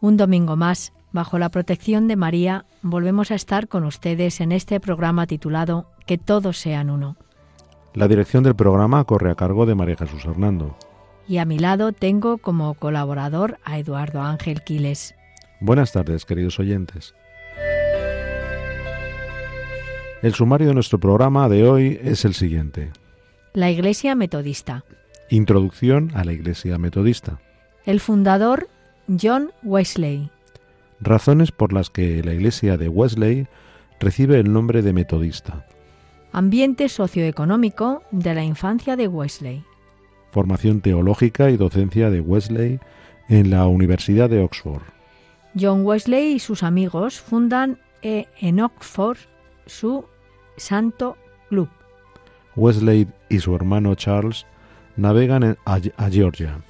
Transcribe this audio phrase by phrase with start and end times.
[0.00, 4.80] Un domingo más, bajo la protección de María, volvemos a estar con ustedes en este
[4.80, 7.16] programa titulado Que todos sean uno.
[7.92, 10.76] La dirección del programa corre a cargo de María Jesús Hernando.
[11.28, 15.14] Y a mi lado tengo como colaborador a Eduardo Ángel Quiles.
[15.60, 17.14] Buenas tardes, queridos oyentes.
[20.22, 22.90] El sumario de nuestro programa de hoy es el siguiente.
[23.52, 24.84] La Iglesia Metodista.
[25.28, 27.38] Introducción a la Iglesia Metodista.
[27.84, 28.68] El fundador
[29.18, 30.30] John Wesley.
[31.00, 33.48] Razones por las que la Iglesia de Wesley
[33.98, 35.66] recibe el nombre de Metodista.
[36.32, 39.64] Ambiente socioeconómico de la infancia de Wesley.
[40.30, 42.78] Formación teológica y docencia de Wesley
[43.28, 44.82] en la Universidad de Oxford.
[45.58, 49.18] John Wesley y sus amigos fundan eh, en Oxford
[49.66, 50.04] su
[50.56, 51.16] Santo
[51.48, 51.68] Club.
[52.54, 54.46] Wesley y su hermano Charles
[54.96, 56.60] navegan a, a Georgia.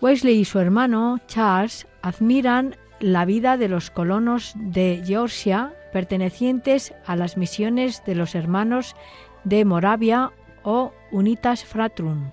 [0.00, 7.16] Wesley y su hermano Charles admiran la vida de los colonos de Georgia pertenecientes a
[7.16, 8.94] las misiones de los hermanos
[9.44, 10.30] de Moravia
[10.62, 12.30] o Unitas Fratrum.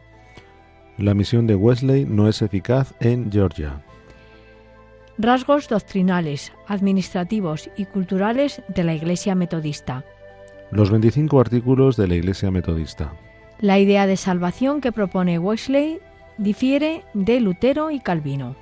[0.97, 3.81] La misión de Wesley no es eficaz en Georgia.
[5.17, 10.03] Rasgos doctrinales, administrativos y culturales de la Iglesia Metodista.
[10.71, 13.13] Los 25 artículos de la Iglesia Metodista.
[13.59, 15.99] La idea de salvación que propone Wesley
[16.37, 18.55] difiere de Lutero y Calvino.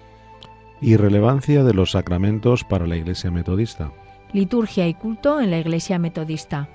[0.81, 3.91] Irrelevancia de los sacramentos para la Iglesia Metodista.
[4.33, 6.67] Liturgia y culto en la Iglesia Metodista.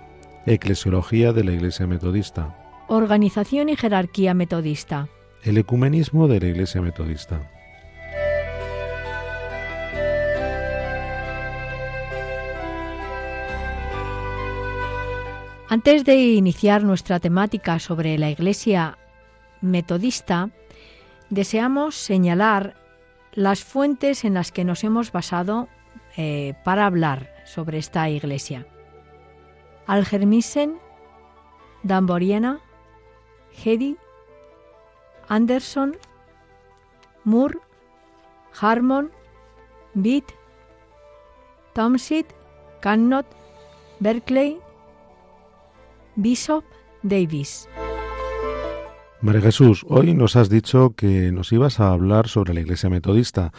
[0.46, 2.56] Eclesiología de la Iglesia Metodista.
[2.88, 5.08] Organización y jerarquía metodista.
[5.42, 7.50] El ecumenismo de la Iglesia Metodista.
[15.70, 18.96] Antes de iniciar nuestra temática sobre la Iglesia
[19.60, 20.48] metodista,
[21.30, 22.74] deseamos señalar
[23.32, 25.68] las fuentes en las que nos hemos basado
[26.16, 28.66] eh, para hablar sobre esta iglesia.
[29.86, 30.78] Algermissen,
[31.82, 32.60] Damboriana,
[33.64, 33.96] Hedy,
[35.28, 35.96] Anderson,
[37.24, 37.58] Moore,
[38.60, 39.10] Harmon,
[39.94, 40.24] Beat,
[41.74, 42.26] Tomsit,
[42.80, 43.26] Cannot,
[44.00, 44.58] Berkeley,
[46.16, 46.64] Bishop,
[47.02, 47.68] Davis.
[49.20, 53.52] María Jesús, hoy nos has dicho que nos ibas a hablar sobre la Iglesia Metodista.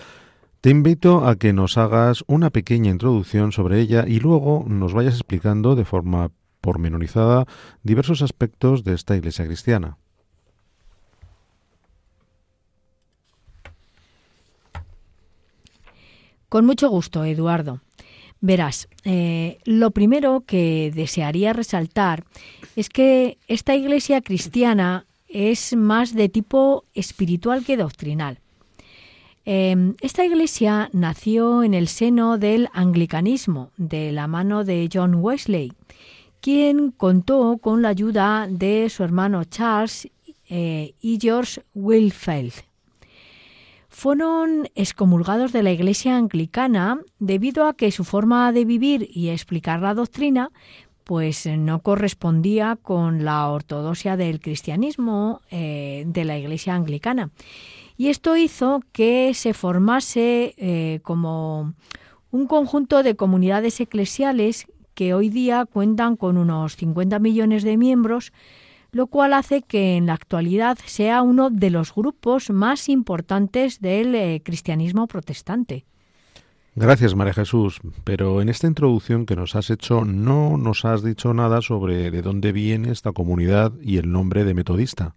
[0.62, 5.16] Te invito a que nos hagas una pequeña introducción sobre ella y luego nos vayas
[5.16, 6.32] explicando de forma
[6.62, 7.46] pormenorizada
[7.84, 9.98] diversos aspectos de esta Iglesia cristiana.
[16.48, 17.82] Con mucho gusto, Eduardo.
[18.40, 22.24] Verás, eh, lo primero que desearía resaltar
[22.78, 28.40] es que esta iglesia cristiana es más de tipo espiritual que doctrinal.
[29.46, 35.74] Em, esta iglesia nació en el seno del anglicanismo, de la mano de John Wesley,
[36.42, 40.10] quien contó con la ayuda de su hermano Charles
[40.50, 42.54] eh, y George Wilfeld.
[43.88, 49.82] Fueron excomulgados de la iglesia anglicana debido a que su forma de vivir y explicar
[49.82, 50.52] la doctrina
[51.10, 57.32] pues no correspondía con la ortodoxia del cristianismo eh, de la Iglesia anglicana.
[57.98, 61.74] Y esto hizo que se formase eh, como
[62.30, 68.32] un conjunto de comunidades eclesiales que hoy día cuentan con unos 50 millones de miembros,
[68.92, 74.14] lo cual hace que en la actualidad sea uno de los grupos más importantes del
[74.14, 75.86] eh, cristianismo protestante.
[76.76, 77.80] Gracias, María Jesús.
[78.04, 82.22] Pero en esta introducción que nos has hecho no nos has dicho nada sobre de
[82.22, 85.16] dónde viene esta comunidad y el nombre de metodista.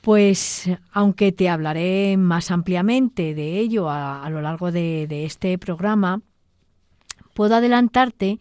[0.00, 6.20] Pues aunque te hablaré más ampliamente de ello a, lo largo de, de este programa,
[7.34, 8.40] puedo adelantarte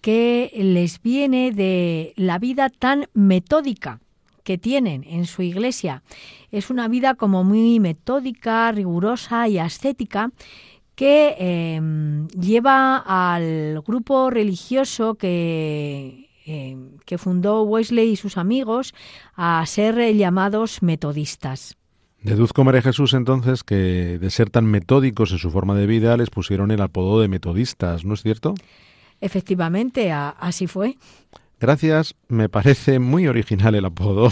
[0.00, 4.00] que les viene de la vida tan metódica
[4.42, 6.02] que tienen en su iglesia.
[6.50, 10.30] Es una vida como muy metódica, rigurosa y ascética
[11.02, 18.94] que em, lleva al grupo religioso que, em, que fundó Wesley y sus amigos
[19.34, 21.76] a ser llamados metodistas.
[22.22, 26.30] Deduzco, María Jesús, entonces, que de ser tan metódicos en su forma de vida les
[26.30, 28.54] pusieron el apodo de metodistas, ¿no es cierto?
[29.20, 30.98] Efectivamente, así fue.
[31.58, 34.30] Gracias, me parece muy original el apodo.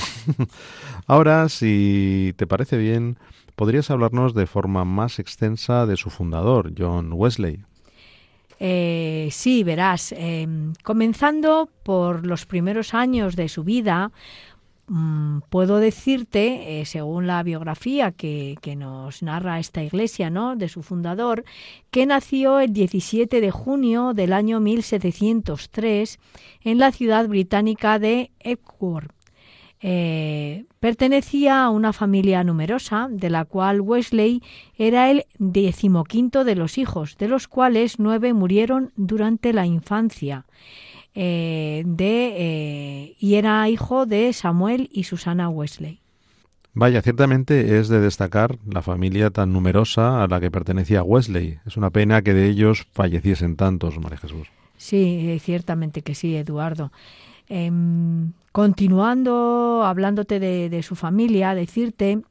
[1.09, 3.19] Ahora, si te parece bien,
[3.61, 7.61] podrías hablarnos de forma más extensa de su fundador, John Wesley.
[8.59, 10.49] Eh, sí, verás, eh,
[10.83, 14.13] comenzando por los primeros años de su vida,
[14.93, 20.57] Mm, puedo decirte, eh, según la biografía que, nos narra esta iglesia, ¿no?
[20.57, 21.45] de su fundador,
[21.93, 26.19] que nació el 17 de junio del año 1703
[26.63, 29.20] en la ciudad británica de Epworth.
[29.83, 34.43] Eh, pertenecía a una familia numerosa, de la cual Wesley
[34.77, 40.45] era el decimoquinto de los hijos, de los cuales nueve murieron durante la infancia.
[41.15, 45.99] Eh, de, eh, y era hijo de Samuel y Susana Wesley.
[46.73, 51.59] Vaya, ciertamente es de destacar la familia tan numerosa a la que pertenecía Wesley.
[51.67, 54.49] Es una pena que de ellos falleciesen tantos, María Jesús.
[54.77, 56.93] Sí, eh, ciertamente que sí, Eduardo.
[57.53, 62.23] Em, continuando hablándote de, su familia, decirte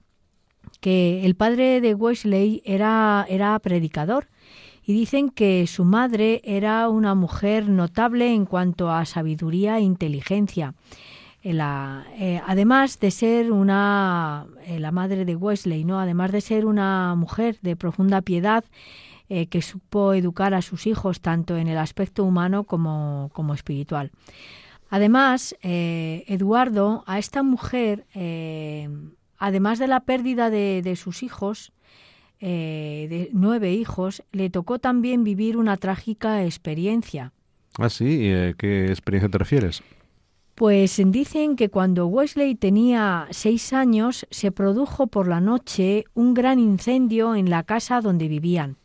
[0.80, 4.30] que el padre de Wesley era, era predicador
[4.86, 10.74] y dicen que su madre era una mujer notable en cuanto a sabiduría e inteligencia.
[11.44, 11.58] Eh,
[12.18, 17.14] eh, además de ser una eh, la madre de Wesley, no, además de ser una
[17.16, 18.64] mujer de profunda piedad
[19.52, 24.10] que supo educar a sus hijos tanto en el aspecto humano como, como espiritual.
[24.90, 28.06] Además, Eduardo, a esta mujer,
[29.38, 31.72] además de la pérdida de sus hijos,
[32.42, 37.34] eh, de nueve hijos, le tocó también vivir una trágica experiencia.
[37.78, 39.84] Ah, sí, eh, ¿qué experiencia te refieres?
[40.56, 46.60] Pues dicen que cuando Wesley tenía seis años se produjo por la noche un gran
[46.60, 48.78] incendio en la casa donde vivían.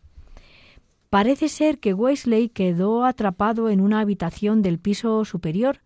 [1.10, 5.80] Parece ser que Wesley quedó atrapado en una habitación del piso superior.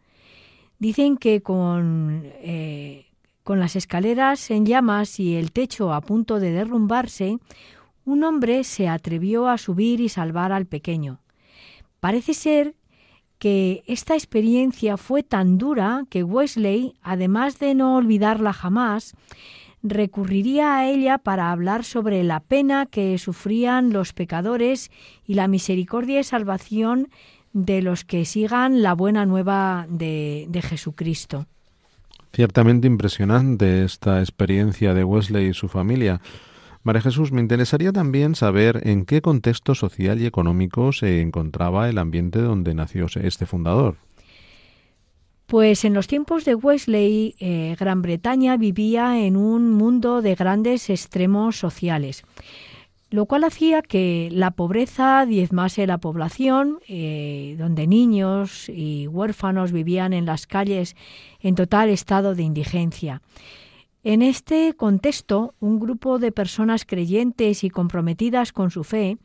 [0.79, 3.07] Dicen que con, eh,
[3.43, 7.39] con las escaleras en llamas y el techo a punto de derrumbarse,
[8.05, 11.21] un hombre se atrevió a subir y salvar al pequeño.
[12.01, 12.75] Parece ser
[13.39, 19.15] que esta experiencia fue tan dura que Wesley, además de no olvidarla jamás,
[19.83, 24.91] recurriría a ella para hablar sobre la pena que sufrían los pecadores
[25.25, 27.09] y la misericordia y salvación
[27.65, 31.47] de los que sigan la buena nueva de, de Jesucristo.
[32.33, 36.21] Ciertamente impresionante esta experiencia de Wesley y su familia.
[36.85, 41.99] María Jesús, me interesaría también saber en qué contexto social y económico se encontraba el
[41.99, 43.97] ambiente donde nació este fundador.
[45.47, 50.91] Pues en los tiempos de Wesley, eh, Gran Bretaña vivía en un mundo de grandes
[50.91, 52.23] extremos sociales
[53.11, 60.13] lo cual hacía que la pobreza diezmase la población, eh, donde niños y huérfanos vivían
[60.13, 60.97] en las calles
[61.41, 63.23] en total estado de indigencia.
[64.05, 69.19] En este contexto, un grupo de personas creyentes y comprometidas con su fe,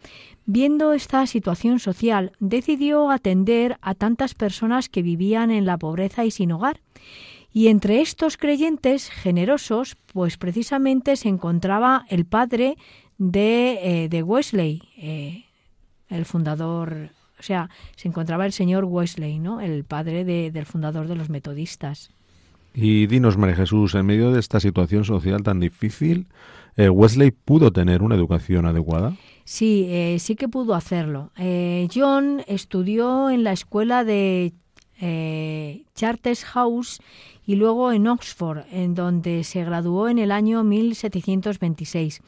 [0.46, 6.32] viendo esta situación social, decidió atender a tantas personas que vivían en la pobreza y
[6.32, 6.82] sin hogar.
[7.54, 12.76] Y entre estos creyentes generosos, pues precisamente se encontraba el padre
[13.18, 15.46] de, eh, de Wesley, eh,
[16.10, 19.62] el fundador, o sea, se encontraba el señor Wesley, ¿no?
[19.62, 22.12] El padre de, del fundador de los metodistas.
[22.74, 26.28] Y dinos, María Jesús, en medio de esta situación social tan difícil,
[26.76, 29.16] eh, ¿Wesley pudo tener una educación adecuada?
[29.46, 31.32] Sí, sí que pudo hacerlo.
[31.94, 34.54] John estudió en la escuela de
[35.96, 37.00] Charterhouse
[37.46, 42.22] y luego en Oxford, en donde se graduó en el año 1726.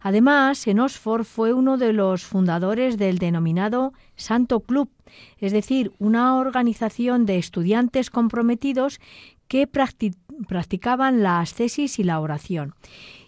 [0.00, 4.90] Además, en Oxford fue uno de los fundadores del denominado Santo Club,
[5.38, 9.00] es decir, una organización de estudiantes comprometidos
[9.48, 12.74] que practicaban la ascesis y la oración.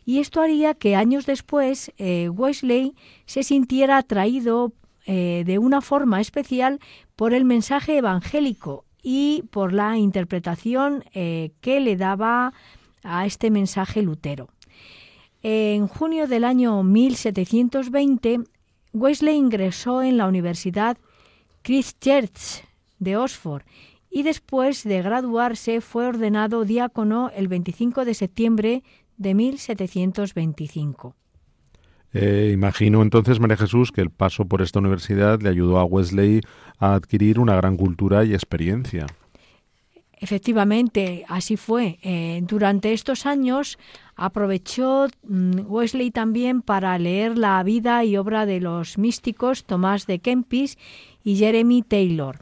[0.04, 2.94] Y esto haría que años después eh, Wesley
[3.26, 4.72] se sintiera atraído
[5.06, 6.78] eh, de una forma especial
[7.16, 12.52] por el mensaje evangélico y por la interpretación eh, que le daba
[13.02, 14.48] a este mensaje Lutero.
[15.42, 18.40] En junio del año 1720,
[18.92, 20.96] Wesley ingresó en la Universidad
[21.62, 22.64] Christ Church
[22.98, 23.62] de Oxford
[24.08, 28.82] y después de graduarse fue ordenado diácono el 25 de septiembre
[29.16, 31.16] de 1725.
[32.14, 36.40] Eh, imagino entonces, María Jesús, que el paso por esta universidad le ayudó a Wesley
[36.78, 39.06] a adquirir una gran cultura y experiencia.
[40.22, 41.98] Efectivamente, así fue.
[42.02, 43.76] Eh, durante estos años
[44.14, 50.20] aprovechó mm, Wesley también para leer la vida y obra de los místicos Tomás de
[50.20, 50.78] Kempis
[51.24, 52.38] y Jeremy Taylor.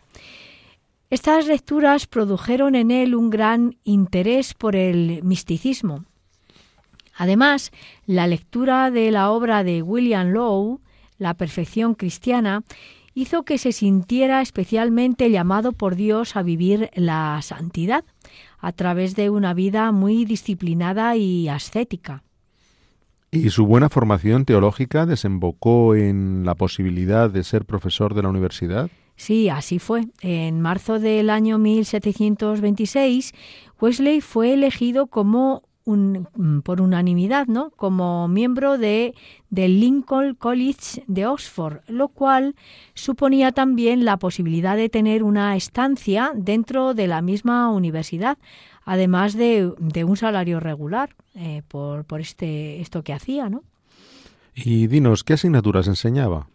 [1.08, 6.04] Estas lecturas produjeron en él un gran interés por el misticismo.
[7.20, 7.70] Además,
[8.06, 10.80] la lectura de la obra de William Lowe,
[11.18, 12.62] La perfección cristiana,
[13.12, 18.04] hizo que se sintiera especialmente llamado por Dios a vivir la santidad
[18.58, 22.22] a través de una vida muy disciplinada y ascética.
[23.30, 28.88] ¿Y su buena formación teológica desembocó en la posibilidad de ser profesor de la universidad?
[29.16, 30.06] Sí, así fue.
[30.22, 33.34] En marzo del año 1726,
[33.78, 37.70] Wesley fue elegido como Mm, por unanimidad, ¿no?
[37.70, 39.14] Como miembro de,
[39.48, 42.54] del Lincoln College de Oxford, lo cual
[42.94, 48.36] suponía también la posibilidad de tener una estancia dentro de la misma universidad,
[48.84, 53.64] además de, de un salario regular eh, por, por este, esto que hacía, ¿no?
[54.54, 56.46] Y dinos, ¿qué asignaturas enseñaba?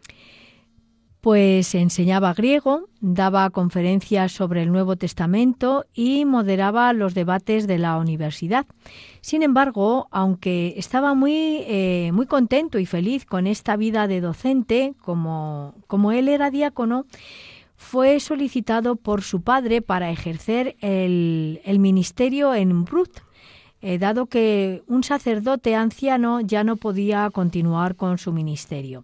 [1.25, 7.97] Pues enseñaba griego, daba conferencias sobre el Nuevo Testamento y moderaba los debates de la
[7.97, 8.67] universidad.
[9.21, 14.93] Sin embargo, aunque estaba muy, eh, muy contento y feliz con esta vida de docente,
[15.01, 17.07] como, como él era diácono,
[17.75, 23.17] fue solicitado por su padre para ejercer el, ministerio en Brut,
[23.81, 29.03] eh, dado que un sacerdote anciano ya no podía continuar con su ministerio.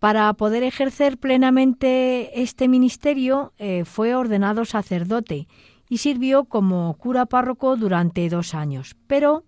[0.00, 5.46] Para poder ejercer plenamente este ministerio eh, fue ordenado sacerdote
[5.90, 8.96] y sirvió como cura párroco durante dos años.
[9.06, 9.44] Pero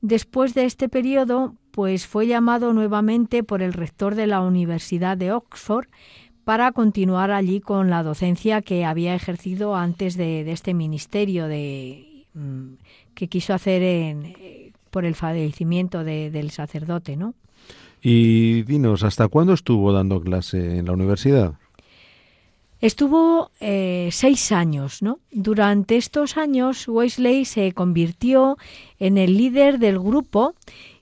[0.00, 5.30] después de este periodo, pues fue llamado nuevamente por el rector de la Universidad de
[5.30, 5.86] Oxford
[6.42, 12.72] para continuar allí con la docencia que había ejercido antes de, este ministerio mm,
[13.14, 17.34] que quiso hacer eh, por el fallecimiento del sacerdote, ¿no?
[18.02, 21.54] Y dinos, ¿hasta cuándo estuvo dando clase en la universidad?
[22.80, 25.18] Estuvo eh, seis años, ¿no?
[25.32, 28.56] Durante estos años, Wesley se convirtió
[29.00, 30.54] en el líder del grupo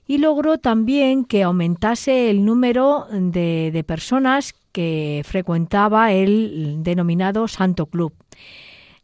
[0.07, 7.85] y logró también que aumentase el número de, de personas que frecuentaba el denominado Santo
[7.85, 8.13] Club.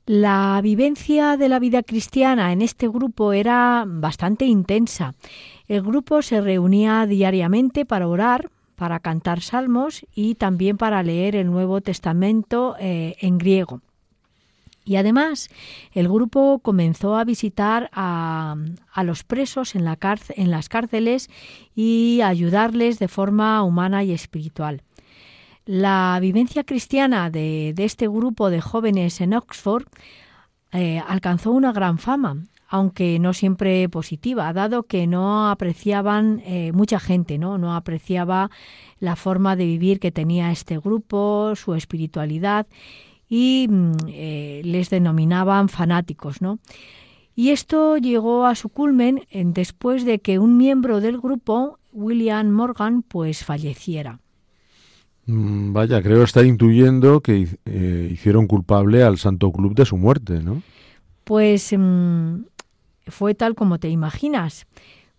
[0.06, 5.14] La vivencia de la vida cristiana en este grupo era bastante intensa
[5.68, 11.48] el grupo se reunía diariamente para orar, para cantar salmos y también para leer el
[11.48, 13.82] Nuevo Testamento eh, en griego.
[14.86, 15.50] Y además,
[15.94, 18.58] el grupo comenzó a visitar a,
[19.04, 19.98] los presos en, la
[20.36, 21.30] en, las cárceles
[21.74, 24.82] y ayudarles de forma humana y espiritual.
[25.66, 29.86] La vivencia cristiana de, este grupo de jóvenes en Oxford
[30.74, 32.44] eh, alcanzó una gran fama
[32.74, 37.60] aunque no siempre positiva, dado que no apreciaban eh, mucha gente, ¿no?
[37.60, 38.50] no apreciaba
[38.98, 42.66] la forma de vivir que tenía este grupo, su espiritualidad
[43.30, 46.58] y mm, eh, les denominaban fanáticos, ¿no?
[47.36, 53.04] Y esto llegó a su culmen después de que un miembro del grupo, William Morgan,
[53.04, 54.20] pues falleciera.
[55.28, 60.42] Mm, vaya, creo estar intuyendo que eh, hicieron culpable al Santo Club de su muerte,
[60.42, 60.64] ¿no?
[61.24, 62.53] Pues mm,
[63.08, 64.68] fue tal como te imaginas.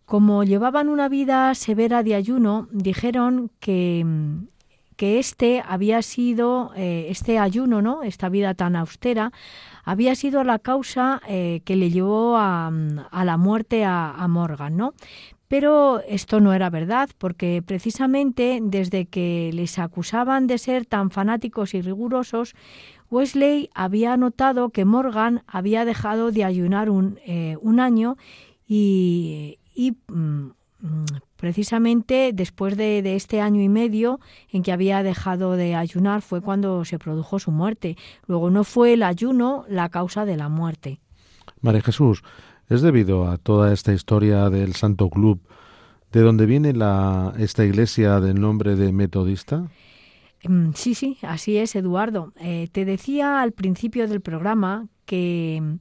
[0.05, 4.05] Como llevaban una vida severa de ayuno, dijeron que,
[4.97, 8.03] que este había sido, eh, este ayuno, ¿no?
[8.03, 9.33] esta vida tan austera,
[9.83, 14.93] había sido la causa eh, que le llevó a, la muerte a, a, Morgan.
[15.49, 21.75] Pero esto no era verdad, porque precisamente desde que les acusaban de ser tan fanáticos
[21.75, 22.55] y rigurosos,
[23.15, 28.17] Wesley había notado que Morgan había dejado de ayunar un, eh, año
[28.67, 29.57] y,
[30.09, 30.49] mm,
[31.37, 34.19] precisamente después de, este año y medio
[34.51, 37.97] en que había dejado de ayunar fue cuando se produjo su muerte.
[38.27, 40.99] Luego no fue el ayuno la causa de la muerte.
[41.61, 42.25] María Jesús,
[42.69, 45.41] ¿es debido a toda esta historia del Santo Club
[46.11, 49.69] de dónde viene la, esta iglesia del nombre de Metodista?
[50.49, 52.33] Mm, sí, sí, así es, Eduardo.
[52.41, 55.79] Eh, te decía al principio del programa que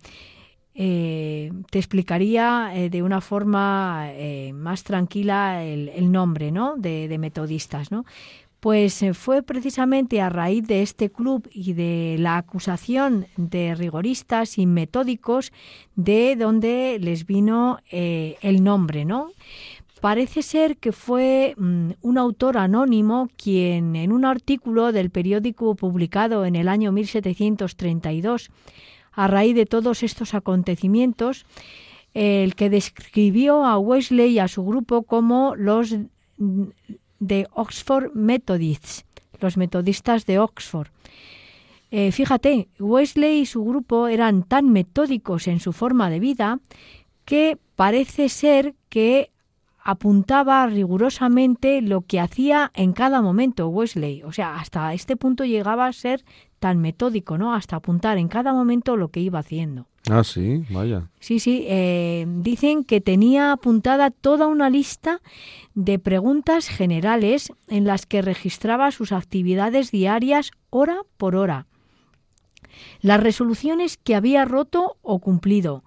[0.74, 4.10] eh, te explicaría eh, de una forma
[4.54, 6.76] más tranquila el, nombre ¿no?
[6.78, 7.92] de, metodistas.
[7.92, 8.06] ¿no?
[8.60, 14.66] Pues fue precisamente a raíz de este club y de la acusación de rigoristas y
[14.66, 15.52] metódicos
[15.96, 19.32] de donde les vino el nombre, ¿no?
[20.04, 26.44] Parece ser que fue mm, un autor anónimo quien en un artículo del periódico publicado
[26.44, 28.50] en el año 1732
[29.14, 31.46] a raíz de todos estos acontecimientos,
[32.14, 35.96] el que describió a Wesley y a su grupo como los
[36.38, 39.06] de Oxford Methodists,
[39.40, 40.90] los metodistas de Oxford.
[41.92, 46.60] Eh, fíjate, Wesley y su grupo eran tan metódicos en su forma de vida
[47.24, 49.30] que parece ser que
[49.84, 54.24] apuntaba rigurosamente lo que hacía en cada momento Wesley.
[54.24, 56.24] O sea, hasta este punto llegaba a ser
[56.60, 57.54] tan metódico, ¿no?
[57.54, 59.88] Hasta apuntar en cada momento lo que iba haciendo.
[60.10, 61.10] Ah, sí, vaya.
[61.20, 61.66] Sí, sí.
[61.68, 65.22] Eh, dicen que tenía apuntada toda una lista
[65.76, 71.68] de preguntas generales en las que registraba sus actividades diarias hora por hora,
[73.02, 75.84] las resoluciones que había roto o cumplido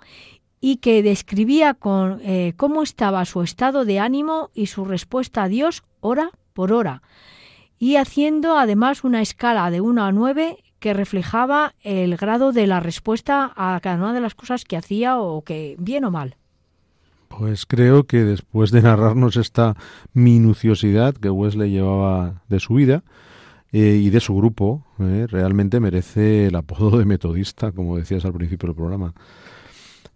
[0.61, 5.49] y que describía con, eh, cómo estaba su estado de ánimo y su respuesta a
[5.49, 7.03] Dios hora por hora,
[7.79, 12.81] y haciendo además una escala de 1 a 9 que reflejaba el grado de la
[12.81, 16.37] respuesta a cada una de las cosas que hacía o que bien o mal.
[17.29, 19.77] Pues creo que después de narrarnos esta
[20.13, 23.03] minuciosidad que Wesley llevaba de su vida
[23.73, 28.33] eh, y de su grupo, eh, realmente merece el apodo de metodista, como decías al
[28.33, 29.13] principio del programa.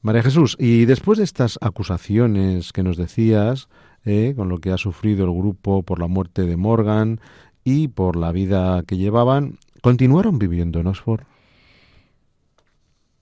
[0.02, 3.68] María Jesús, y después de estas acusaciones que nos decías,
[4.04, 7.20] eh, con lo que ha sufrido el grupo por la muerte de Morgan
[7.64, 11.24] y por la vida que llevaban, ¿continuaron viviendo en Oxford?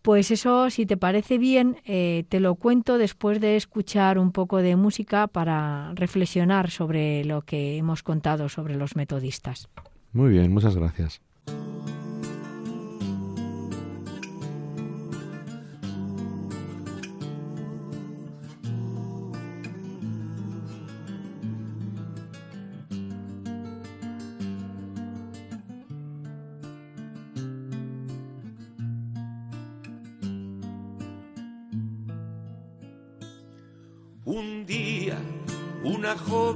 [0.03, 4.59] Pues eso, si te parece bien, eh, te lo cuento después de escuchar un poco
[4.59, 9.69] de música para reflexionar sobre lo que hemos contado sobre los metodistas.
[10.13, 11.21] Muy bien, muchas gracias.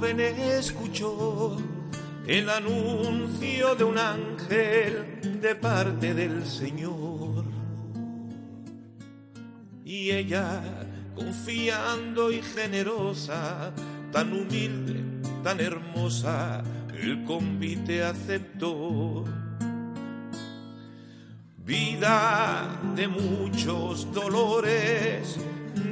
[0.05, 1.57] Escuchó
[2.27, 7.45] el anuncio de un ángel de parte del Señor.
[9.85, 10.61] Y ella,
[11.15, 13.73] confiando y generosa,
[14.11, 15.05] tan humilde,
[15.45, 16.65] tan hermosa,
[17.01, 19.23] el convite aceptó.
[21.59, 25.39] Vida de muchos dolores,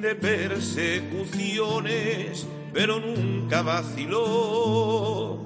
[0.01, 5.38] de persecuciones, pero nunca vaciló.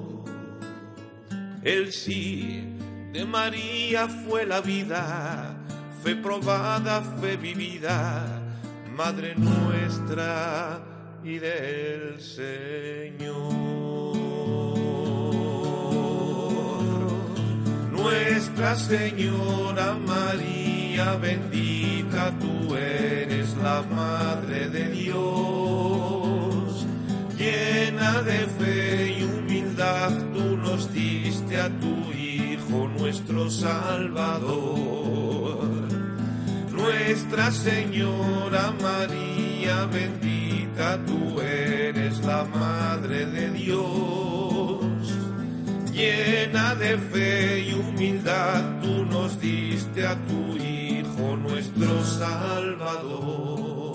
[1.63, 2.63] El sí
[3.11, 5.55] de María fue la vida,
[6.03, 8.41] fe probada, fe vivida,
[8.95, 10.79] Madre nuestra
[11.23, 13.65] y del Señor.
[17.91, 26.14] Nuestra Señora María bendita, tú eres la Madre de Dios
[27.45, 35.05] llena de fe y humildad, tú nos diste a tu Hijo nuestro Salvador.
[36.71, 44.85] Nuestra Señora María bendita, tú eres la Madre de Dios.
[45.93, 53.94] Llena de fe y humildad, tú nos diste a tu Hijo nuestro Salvador.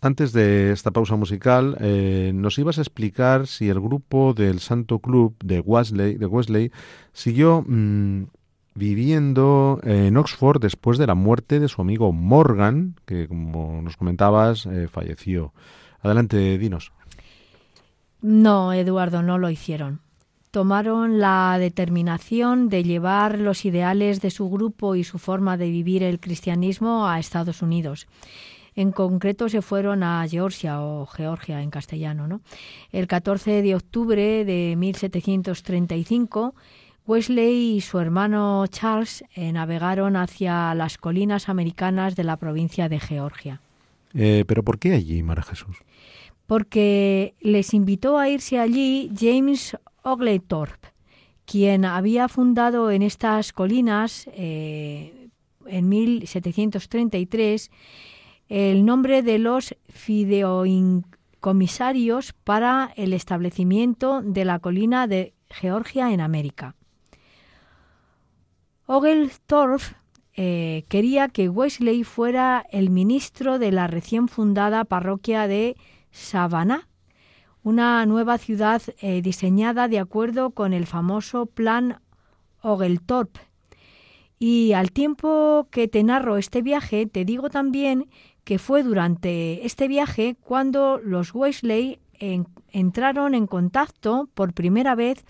[0.00, 4.98] antes de esta pausa musical, eh, nos ibas a explicar si el grupo del Santo
[4.98, 6.72] Club de Wesley, de Wesley
[7.12, 8.24] siguió mm,
[8.74, 14.64] viviendo en Oxford después de la muerte de su amigo Morgan, que como nos comentabas,
[14.66, 15.52] eh, falleció.
[16.00, 16.92] Adelante, dinos.
[18.22, 20.00] No, Eduardo, no lo hicieron.
[20.50, 26.02] Tomaron la determinación de llevar los ideales de su grupo y su forma de vivir
[26.02, 28.08] el cristianismo a Estados Unidos
[28.74, 32.26] en concreto se fueron a Georgia o Georgia en castellano.
[32.26, 32.40] ¿no?
[32.92, 36.54] El 14 de octubre de 1735,
[37.06, 43.00] Wesley y su hermano Charles eh, navegaron hacia las colinas americanas de la provincia de
[43.00, 43.60] Georgia.
[44.14, 45.76] Eh, ¿Pero por qué allí, María Jesús?
[46.46, 50.88] Porque les invitó a irse allí James Oglethorpe,
[51.44, 55.28] quien había fundado en estas colinas eh,
[55.66, 57.70] en 1733
[58.50, 59.76] el nombre de los
[61.38, 66.74] comisarios para el establecimiento de la colina de Georgia en América.
[68.86, 69.84] Oglethorpe
[70.34, 75.76] eh, quería que Wesley fuera el ministro de la recién fundada parroquia de
[76.10, 76.88] Savannah,
[77.62, 82.00] una nueva ciudad eh, diseñada de acuerdo con el famoso plan
[82.62, 83.40] Oglethorpe.
[84.42, 88.08] Y al tiempo que te narro este viaje, te digo también
[88.50, 92.00] que fue durante este viaje cuando los Wesley
[92.72, 95.24] entraron en contacto por primera vez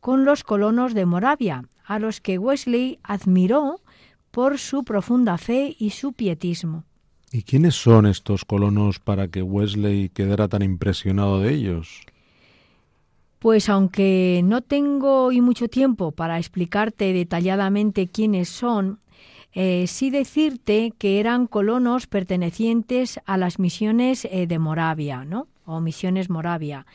[0.00, 3.82] con los colonos de Moravia, a los que Wesley admiró
[4.30, 6.84] por su profunda fe y su pietismo.
[7.30, 12.00] ¿Y quiénes son estos colonos para que Wesley quedara tan impresionado de ellos?
[13.38, 19.01] Pues aunque no tengo hoy mucho tiempo para explicarte detalladamente quiénes son,
[19.54, 25.46] eh, sí decirte que eran colonos pertenecientes a las misiones eh, de Moravia, ¿no?
[25.64, 26.86] o misiones Moravia,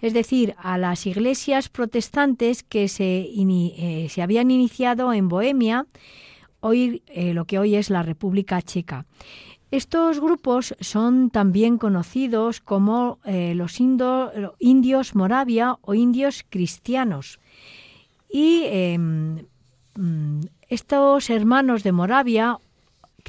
[0.00, 5.86] es decir, a las iglesias protestantes que se, eh, se habían iniciado en Bohemia,
[6.58, 9.06] hoy lo que hoy es la República Checa.
[9.70, 17.38] Estos grupos son también conocidos como los indios Moravia o indios cristianos.
[18.28, 19.46] Y em,
[20.68, 22.58] estos hermanos de Moravia,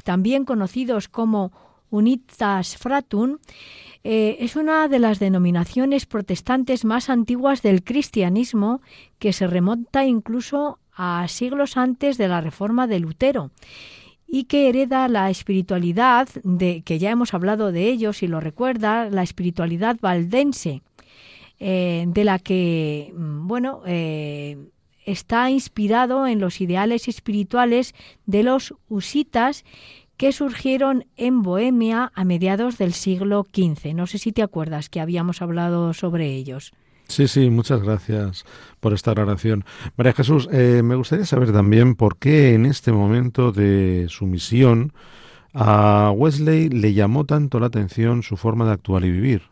[0.04, 1.52] también conocidos como
[1.90, 3.40] Unitas Fratun,
[4.04, 8.80] eh, es una de las denominaciones protestantes más antiguas del cristianismo
[9.18, 13.50] que se remonta incluso a siglos antes de la reforma de Lutero
[14.26, 19.08] y que hereda la espiritualidad de que ya hemos hablado de ellos si lo recuerda
[19.10, 20.82] la espiritualidad valdense
[21.58, 24.58] eh, de la que mm, bueno eh,
[25.10, 27.94] está inspirado en los ideales espirituales
[28.26, 29.64] de los husitas
[30.16, 33.94] que surgieron en Bohemia a mediados del siglo XV.
[33.94, 36.72] No sé si te acuerdas que habíamos hablado sobre ellos.
[37.06, 38.44] Sí, sí, muchas gracias
[38.80, 39.64] por esta aclaración.
[39.96, 44.92] María Jesús, eh, me gustaría saber también por qué en este momento de su misión
[45.54, 49.42] a Wesley le llamó tanto la atención su forma de actuar y vivir.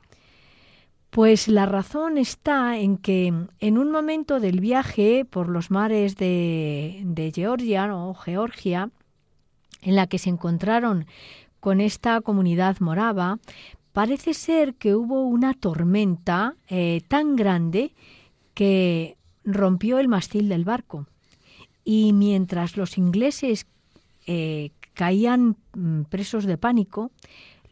[1.16, 7.33] Pues la razón está en que en un momento del viaje por los mares de,
[7.35, 8.90] Georgia o Georgia,
[9.81, 11.07] en la que se encontraron
[11.59, 13.38] con esta comunidad morava,
[13.94, 17.94] parece ser que hubo una tormenta eh, tan grande
[18.52, 21.07] que rompió el mastil del barco.
[21.83, 23.64] Y mientras los ingleses
[24.26, 27.11] eh, caían mm, presos de pánico,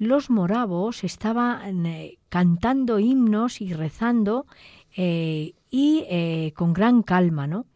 [0.05, 4.47] los moravos estaban eh, cantando himnos y rezando
[4.97, 7.67] eh, y eh, con gran calma, ¿no?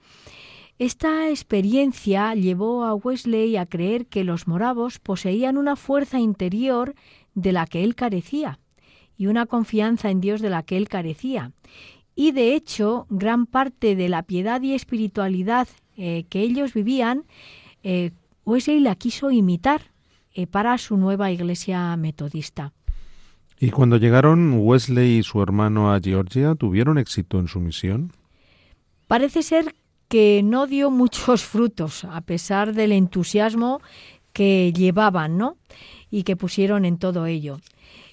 [0.78, 6.94] Esta experiencia llevó a Wesley a creer que los moravos poseían una fuerza interior
[7.34, 8.60] de la que él carecía
[9.16, 11.50] y una confianza en Dios de la que él carecía.
[12.14, 17.24] Y de hecho, gran parte de la piedad y espiritualidad que ellos vivían,
[18.44, 19.90] Wesley la quiso imitar
[20.34, 22.72] eh, para su nueva iglesia metodista.
[23.60, 28.12] ¿Y cuando llegaron Wesley y su hermano a Georgia, tuvieron éxito en su misión?
[29.08, 29.74] Parece ser
[30.08, 33.80] que no dio muchos frutos, a pesar del entusiasmo
[34.32, 35.56] que llevaban, ¿no?
[36.10, 37.58] Y que pusieron en todo ello.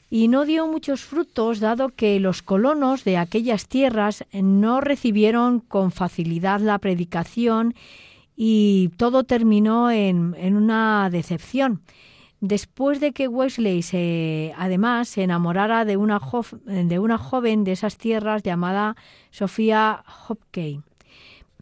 [0.09, 5.91] Y no dio muchos frutos, dado que los colonos de aquellas tierras no recibieron con
[5.91, 7.75] facilidad la predicación
[8.35, 11.81] y todo terminó en, en una decepción
[12.47, 16.19] después de que Wesley se, además se enamorara de una,
[16.65, 18.95] de una joven de esas tierras llamada
[19.31, 20.81] Sofía Hopkey.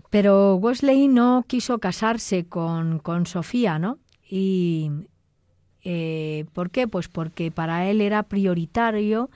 [0.10, 3.98] Pero Wesley no quiso casarse con, con Sofía, ¿no?
[4.30, 4.92] Y
[5.84, 6.88] eh, ¿por qué?
[6.88, 9.30] Pues porque para él era prioritario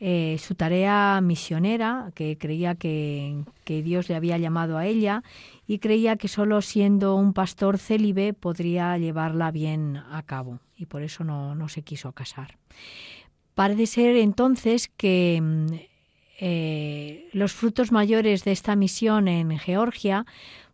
[0.00, 5.24] eh, su tarea misionera, que creía que, que, Dios le había llamado a ella
[5.68, 11.02] y creía que solo siendo un pastor célibe podría llevarla bien a cabo y por
[11.02, 12.56] eso no, no se quiso casar.
[13.54, 15.66] Parece ser entonces que mm,
[16.40, 20.24] eh, los frutos mayores de esta misión en Georgia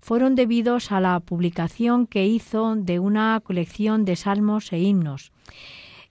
[0.00, 5.32] fueron debidos a la publicación que hizo de una colección de salmos e himnos.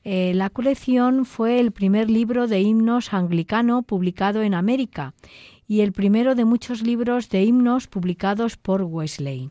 [0.03, 5.13] Eh, la colección fue el primer libro de himnos anglicano publicado en América
[5.67, 9.49] y el primero de muchos libros de himnos publicados por Wesley.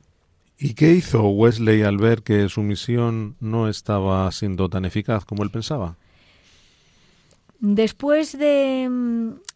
[0.59, 5.43] ¿Y qué hizo Wesley al ver que su misión no estaba siendo tan eficaz como
[5.43, 5.97] él pensaba?
[7.59, 8.89] Después de,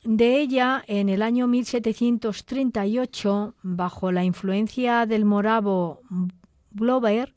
[0.04, 6.02] ella, en el año 1738, bajo la influencia del moravo
[6.70, 7.34] Blober,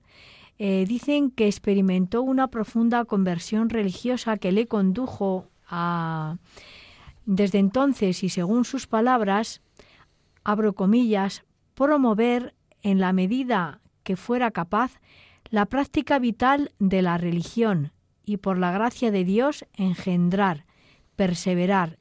[0.59, 6.37] eh, dicen que experimentó una profunda conversión religiosa que le condujo a,
[7.31, 9.61] Desde entonces y según sus palabras,
[10.43, 11.43] abro comillas,
[11.75, 14.99] promover en la medida que fuera capaz
[15.51, 17.91] la práctica vital de la religión
[18.25, 20.65] y por la gracia de Dios engendrar,
[21.15, 21.99] perseverar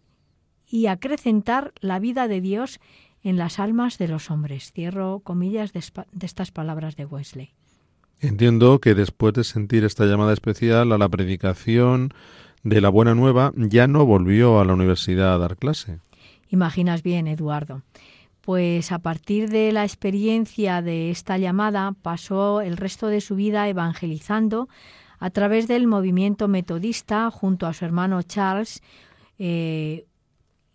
[0.67, 2.81] y acrecentar la vida de Dios
[3.23, 4.73] en las almas de los hombres.
[4.73, 5.85] Cierro comillas de,
[6.23, 7.53] estas palabras de Wesley.
[8.21, 12.15] Entiendo que después de sentir esta llamada especial a la predicación
[12.63, 16.01] de la Buena Nueva, ya no volvió a la universidad a dar clase.
[16.51, 17.83] Imaginas bien, Eduardo.
[18.41, 23.69] Pues a partir de la experiencia de esta llamada pasó el resto de su vida
[23.69, 24.69] evangelizando
[25.19, 28.83] a través del movimiento metodista junto a su hermano Charles
[29.39, 30.07] eh,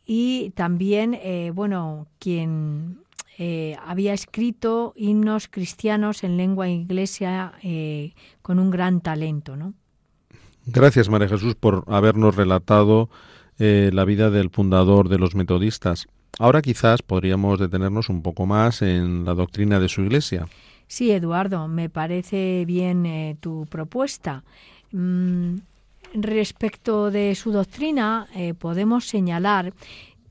[0.05, 2.99] y también, eh, bueno, quien
[3.37, 7.53] eh, había escrito himnos cristianos en lengua inglesa
[8.41, 9.73] con un gran talento, ¿no?
[10.65, 13.09] Gracias, María Jesús, por habernos relatado
[13.59, 16.07] eh, la vida del fundador de los metodistas.
[16.39, 20.47] Ahora quizás podríamos detenernos un poco más en la doctrina de su iglesia.
[20.87, 24.43] Sí, Eduardo, me parece bien tu propuesta.
[24.91, 25.57] Mm,
[26.13, 28.27] respecto de su doctrina,
[28.59, 29.73] podemos señalar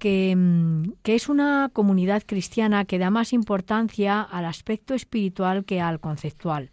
[0.05, 6.01] Mm, que, es una comunidad cristiana que da más importancia al aspecto espiritual que al
[6.01, 6.71] conceptual.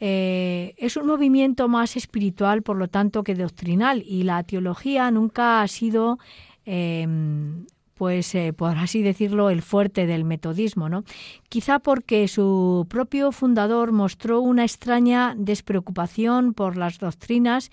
[0.00, 5.62] Eh, es un movimiento más espiritual, por lo tanto, que doctrinal, y la teología nunca
[5.62, 6.18] ha sido,
[6.64, 11.04] em, pues, eh, por así decirlo, el fuerte del metodismo, ¿no?
[11.48, 17.70] Quizá porque su propio fundador mostró una extraña despreocupación por las doctrinas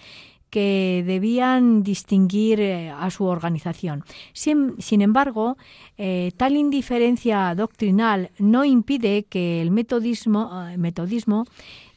[0.49, 4.03] que debían distinguir eh, a su organización.
[4.33, 5.57] Sin, embargo,
[5.97, 11.45] eh, tal indiferencia doctrinal no impide que el metodismo, metodismo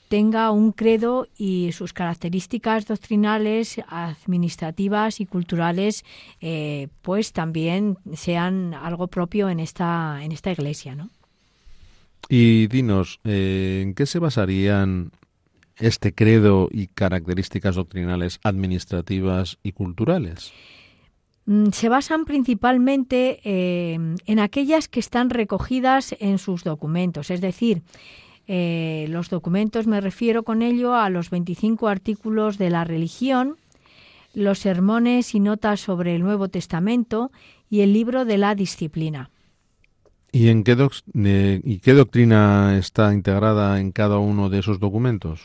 [0.08, 6.04] tenga un credo y sus características doctrinales, administrativas y culturales,
[7.02, 11.10] pues también sean algo propio en esta, en esta iglesia, ¿no?
[12.28, 15.12] Y dinos, ¿en qué se basarían
[15.78, 20.52] este credo y características doctrinales administrativas y culturales?
[21.44, 27.82] Mm, se basan principalmente eh, en aquellas que están recogidas en sus documentos, es decir,
[28.48, 33.56] eh, los documentos me refiero con ello a los 25 artículos de la religión,
[34.34, 37.30] los sermones y notas sobre el Nuevo Testamento
[37.70, 39.30] y el libro de la disciplina.
[40.32, 40.76] ¿Y en qué,
[41.64, 45.40] ¿y qué doctrina está integrada en cada uno de esos documentos?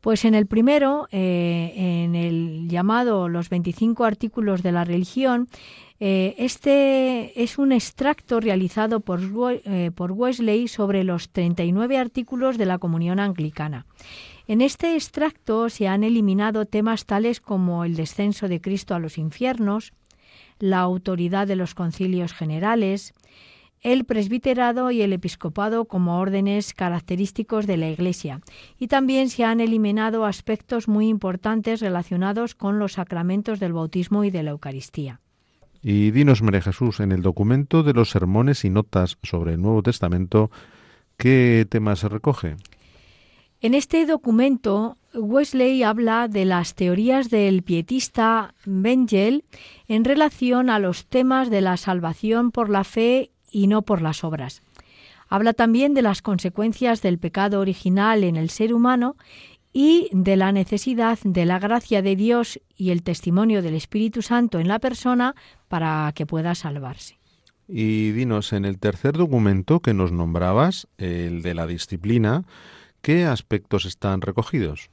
[0.00, 5.85] Pues en el primero, eh, en el llamado Los 25 artículos de la religión, eh,
[5.98, 9.20] este es un extracto realizado por,
[9.64, 13.86] eh, Wesley sobre los 39 artículos de la comunión anglicana.
[14.46, 19.18] En este extracto se han eliminado temas tales como el descenso de Cristo a los
[19.18, 19.92] infiernos,
[20.58, 23.14] la autoridad de los concilios generales,
[23.82, 28.40] el presbiterado y el episcopado como órdenes característicos de la Iglesia.
[28.78, 34.30] Y también se han eliminado aspectos muy importantes relacionados con los sacramentos del bautismo y
[34.30, 35.20] de la Eucaristía.
[35.82, 39.82] Y dinos, María Jesús, en el documento de los sermones y notas sobre el Nuevo
[39.82, 40.50] Testamento,
[41.16, 42.56] ¿qué temas se recoge?
[43.60, 49.44] En este documento, Wesley habla de las teorías del pietista Bengel
[49.88, 54.24] en relación a los temas de la salvación por la fe y no por las
[54.24, 54.62] obras.
[55.28, 59.16] Habla también de las consecuencias del pecado original en el ser humano
[59.78, 64.58] y de la necesidad de la gracia de Dios y el testimonio del Espíritu Santo
[64.58, 65.34] en la persona
[65.68, 67.18] para que pueda salvarse.
[67.68, 72.44] Y dinos, en el tercer documento que nos nombrabas, el de la disciplina,
[73.02, 74.88] ¿qué aspectos están recogidos?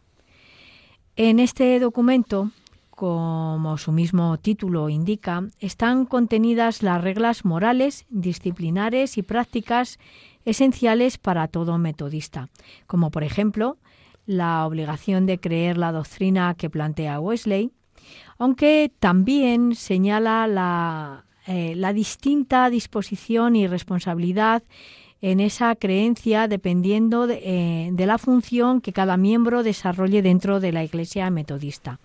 [1.16, 2.52] En este documento
[2.90, 9.98] como su mismo título indica, están contenidas las reglas morales, disciplinares y prácticas
[10.44, 12.50] esenciales para todo metodista,
[12.86, 13.78] como por ejemplo
[14.26, 17.72] la obligación de creer la doctrina que plantea Wesley,
[18.38, 24.64] aunque también señala la, eh, distinta disposición y responsabilidad
[25.22, 30.84] en esa creencia dependiendo eh, de la función que cada miembro desarrolle dentro de la
[30.84, 32.00] Iglesia metodista.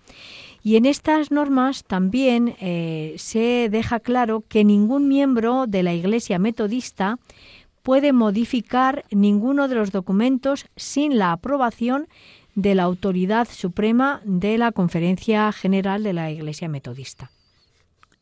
[0.63, 6.39] Y en estas normas también eh, se deja claro que ningún miembro de la Iglesia
[6.39, 7.17] metodista
[7.89, 12.07] puede modificar ninguno de los documentos sin la aprobación
[12.53, 17.31] de la autoridad suprema de la Conferencia General de la Iglesia Metodista.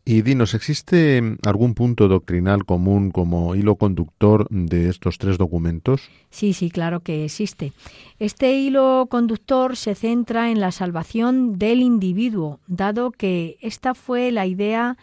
[0.05, 6.09] Y dinos, ¿existe algún punto doctrinal común como hilo conductor de estos tres documentos?
[6.29, 7.73] Sí, sí, claro que existe.
[8.19, 14.45] Este hilo conductor se centra en la salvación del individuo, dado que esta fue la
[14.45, 14.95] idea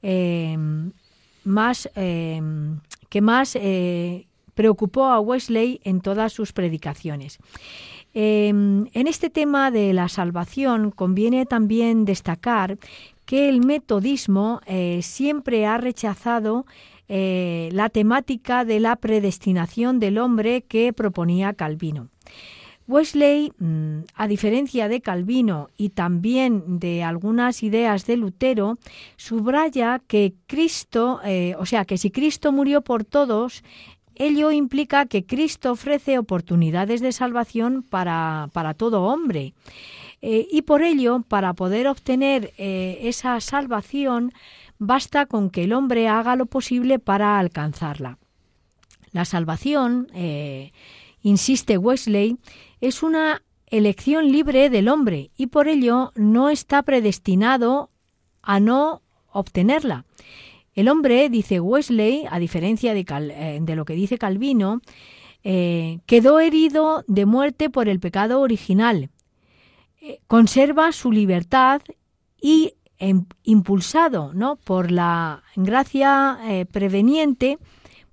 [0.00, 0.56] eh,
[1.44, 2.40] más eh,
[3.08, 3.58] que más
[4.54, 7.38] preocupó a Wesley en todas sus predicaciones.
[8.14, 12.78] en este tema de la salvación conviene también destacar
[13.26, 14.60] que el metodismo
[15.02, 16.64] siempre ha rechazado
[17.08, 22.08] la temática de la predestinación del hombre que proponía Calvino.
[22.88, 28.78] Wesley, mm, a diferencia de Calvino y también de algunas ideas de Lutero,
[29.16, 33.64] subraya que Cristo, eh, o sea, que si Cristo murió por todos,
[34.14, 39.52] ello implica que Cristo ofrece oportunidades de salvación para, todo hombre.
[40.22, 44.32] Eh, y por ello, para poder obtener eh, esa salvación,
[44.78, 48.18] basta con que el hombre haga lo posible para alcanzarla.
[49.12, 50.08] La salvación,
[51.22, 52.36] insiste Wesley,
[52.80, 57.90] es una elección libre del hombre y por ello no está predestinado
[58.42, 60.04] a no obtenerla.
[60.74, 64.82] El hombre, dice Wesley, a diferencia de, eh, lo que dice Calvino,
[65.42, 69.10] eh, quedó herido de muerte por el pecado original.
[70.00, 71.80] Eh, conserva su libertad
[72.40, 74.56] y em, impulsado ¿no?
[74.56, 76.38] por la gracia
[76.72, 77.58] preveniente,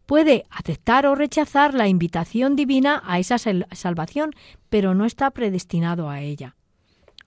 [0.05, 4.31] puede aceptar o rechazar la invitación divina a esa salvación,
[4.69, 6.55] pero no está predestinado a ella.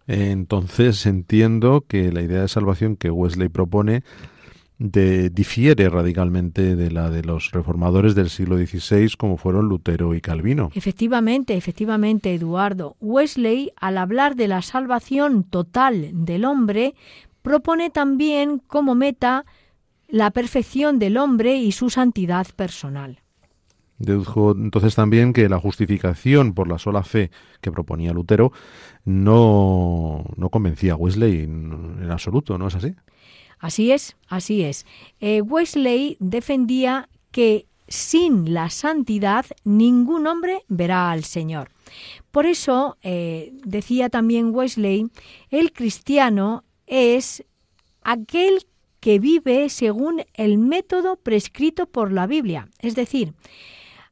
[0.06, 4.04] Entonces entiendo que la idea de salvación que Wesley propone
[4.78, 10.70] difiere radicalmente de la de los reformadores del siglo XVI como fueron Lutero y Calvino.
[10.74, 12.94] Efectivamente, efectivamente, Eduardo.
[13.00, 16.94] Wesley, al hablar de la salvación total del hombre,
[17.40, 19.46] propone también como meta
[20.08, 23.20] la perfección del hombre y su santidad personal.
[23.98, 27.30] Dedujo entonces también que la justificación por la sola fe
[27.62, 28.52] que proponía Lutero
[29.04, 32.94] no, no convencía a Wesley en, absoluto, ¿no es así?
[33.58, 34.84] Así es, así es.
[35.20, 41.70] Eh, Wesley defendía que sin la santidad ningún hombre verá al Señor.
[42.30, 45.08] Por eso, eh, decía también Wesley,
[45.50, 47.44] el cristiano es
[48.02, 48.66] aquel
[49.06, 53.34] que vive según el método prescrito por la Biblia, es decir,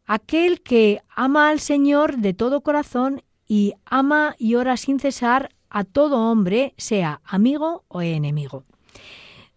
[0.07, 5.83] aquel que ama al Señor de todo corazón y ama y ora sin cesar a
[5.83, 8.63] todo hombre, sea amigo o enemigo.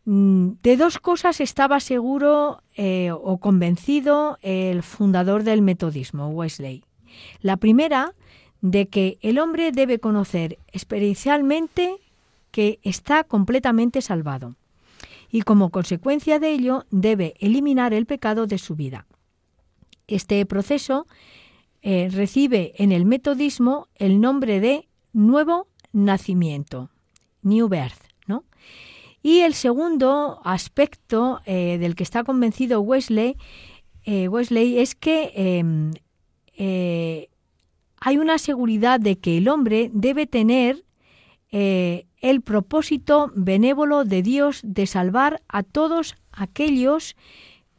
[0.05, 6.83] Mm, de dos cosas estaba seguro eh, o convencido el fundador del metodismo, Wesley.
[7.41, 8.15] La primera,
[8.61, 11.97] de que el hombre debe conocer experiencialmente
[12.49, 14.55] que está completamente salvado
[15.29, 19.07] y como consecuencia de ello debe eliminar el pecado de su vida.
[20.07, 21.05] Este proceso
[21.81, 26.89] eh, recibe en el metodismo el nombre de nuevo nacimiento,
[27.41, 28.01] new birth.
[28.25, 28.45] ¿no?
[29.21, 33.35] Y el segundo aspecto eh, del que está convencido Wesley,
[34.05, 35.91] eh, Wesley es que em,
[37.99, 40.83] hay una seguridad de que el hombre debe tener
[42.21, 47.15] el propósito benévolo de Dios de salvar a todos aquellos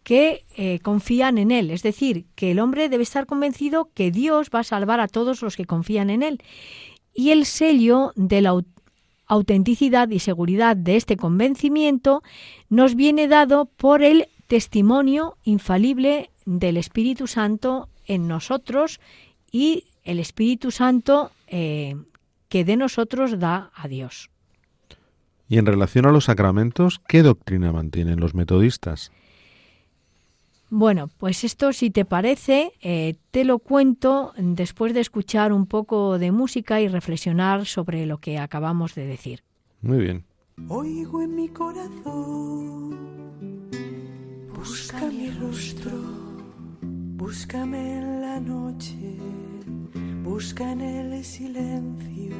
[0.02, 1.70] que eh, confían en Él.
[1.70, 5.42] Es decir, que el hombre debe estar convencido que Dios va a salvar a todos
[5.42, 6.40] los que confían en Él.
[7.12, 8.58] Y el sello de la
[9.26, 12.22] autenticidad y seguridad de este convencimiento
[12.70, 19.00] nos viene dado por el testimonio infalible del Espíritu Santo en nosotros
[19.52, 21.96] y el Espíritu Santo eh,
[22.48, 24.30] que de nosotros da a Dios.
[25.48, 29.10] Y en relación a los sacramentos, ¿qué doctrina mantienen los metodistas?
[30.70, 36.18] Bueno, pues esto, si te parece, eh, te lo cuento después de escuchar un poco
[36.18, 39.42] de música y reflexionar sobre lo que acabamos de decir.
[39.80, 40.24] Muy bien.
[40.68, 42.98] Oigo en mi corazón,
[44.54, 45.92] busca mi rostro,
[46.82, 49.16] búscame en la noche,
[50.28, 52.36] Busca en el silencio,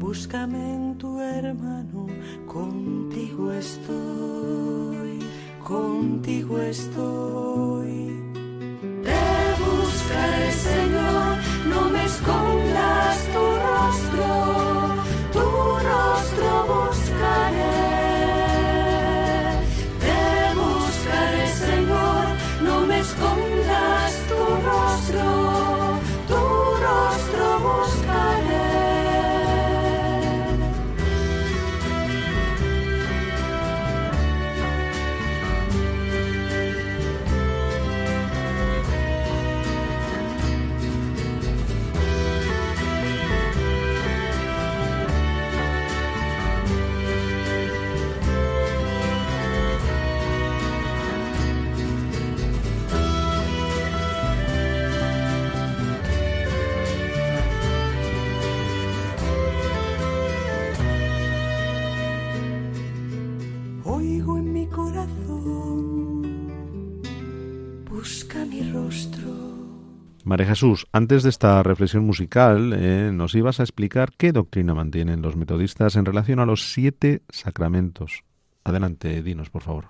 [0.00, 2.08] búscame en tu hermano,
[2.46, 5.20] contigo estoy,
[5.62, 8.20] contigo estoy.
[9.04, 9.22] Te
[9.62, 11.36] buscaré, Señor,
[11.68, 14.26] no me escondas tu rostro,
[15.32, 15.46] tu
[15.88, 17.70] rostro buscaré.
[20.04, 20.20] Te
[20.58, 22.26] buscaré, Señor,
[22.64, 25.49] no me escondas tu rostro.
[70.30, 75.22] María Jesús, antes de esta reflexión musical, eh, nos ibas a explicar qué doctrina mantienen
[75.22, 78.22] los metodistas en relación a los siete sacramentos.
[78.62, 79.86] Adelante, dinos, por favor.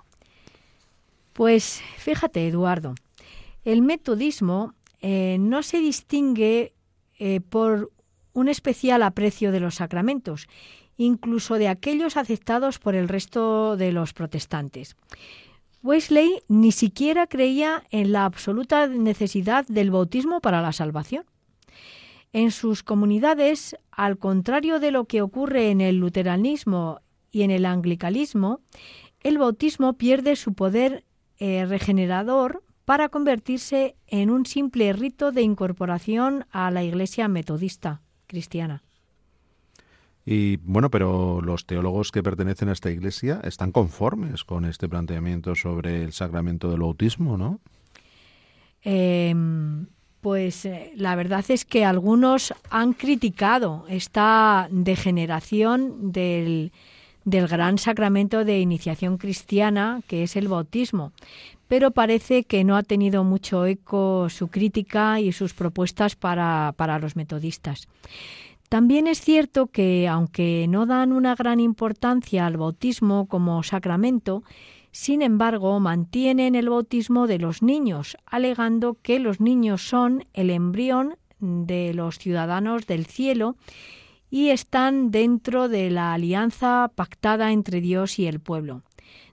[1.33, 2.95] Pues fíjate, Eduardo,
[3.65, 6.73] el metodismo eh, no se distingue
[7.19, 7.91] eh, por
[8.33, 10.47] un especial aprecio de los sacramentos,
[10.97, 14.95] incluso de aquellos aceptados por el resto de los protestantes.
[15.83, 21.25] Wesley ni siquiera creía en la absoluta necesidad del bautismo para la salvación.
[22.33, 27.01] En sus comunidades, al contrario de lo que ocurre en el luteranismo
[27.31, 28.61] y en el anglicalismo,
[29.21, 31.03] el bautismo pierde su poder
[31.39, 38.83] eh, regenerador para convertirse en un simple rito de incorporación a la Iglesia metodista cristiana.
[40.25, 45.55] Y bueno, pero los teólogos que pertenecen a esta iglesia están conformes con este planteamiento
[45.55, 47.59] sobre el sacramento del bautismo, ¿no?
[48.83, 49.87] Em,
[50.21, 56.71] pues eh, la verdad es que algunos han criticado esta degeneración del,
[57.25, 61.11] del gran sacramento de iniciación cristiana que es el bautismo,
[61.67, 66.99] pero parece que no ha tenido mucho eco su crítica y sus propuestas para, para
[66.99, 67.87] los metodistas.
[68.71, 74.45] También es cierto que, aunque no dan una gran importancia al bautismo como sacramento,
[74.93, 81.17] sin embargo mantienen el bautismo de los niños, alegando que los niños son el embrión
[81.41, 83.57] de los ciudadanos del cielo
[84.29, 88.83] y están dentro de la alianza pactada entre Dios y el pueblo.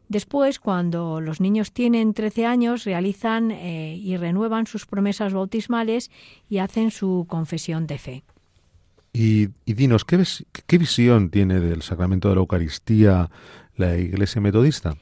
[0.09, 6.11] Después, cuando los niños tienen 13 años, realizan eh, y renuevan sus promesas bautismales
[6.49, 8.24] y hacen su confesión de fe.
[9.20, 10.22] Y, dinos, ¿qué,
[10.68, 13.28] ¿qué visión tiene del sacramento de la Eucaristía
[13.76, 14.96] la Iglesia Metodista?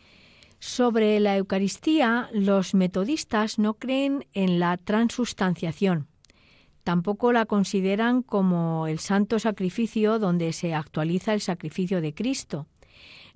[0.59, 6.07] Sobre la Eucaristía, los metodistas no creen en la transustanciación.
[6.83, 12.67] Tampoco la consideran como el santo sacrificio donde se actualiza el sacrificio de Cristo.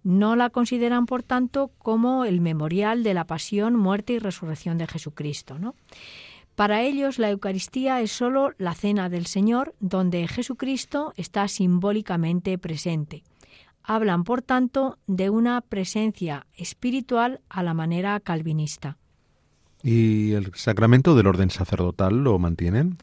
[0.02, 4.86] No la consideran, por tanto, como el memorial de la pasión, muerte y resurrección de
[4.86, 5.58] Jesucristo.
[5.58, 5.74] ¿no?
[6.54, 13.22] Para ellos la Eucaristía es sólo la cena del Señor donde Jesucristo está simbólicamente presente.
[13.82, 18.98] Hablan, por tanto, de una presencia espiritual a la manera calvinista.
[19.82, 22.98] ¿Y el sacramento del orden sacerdotal lo mantienen?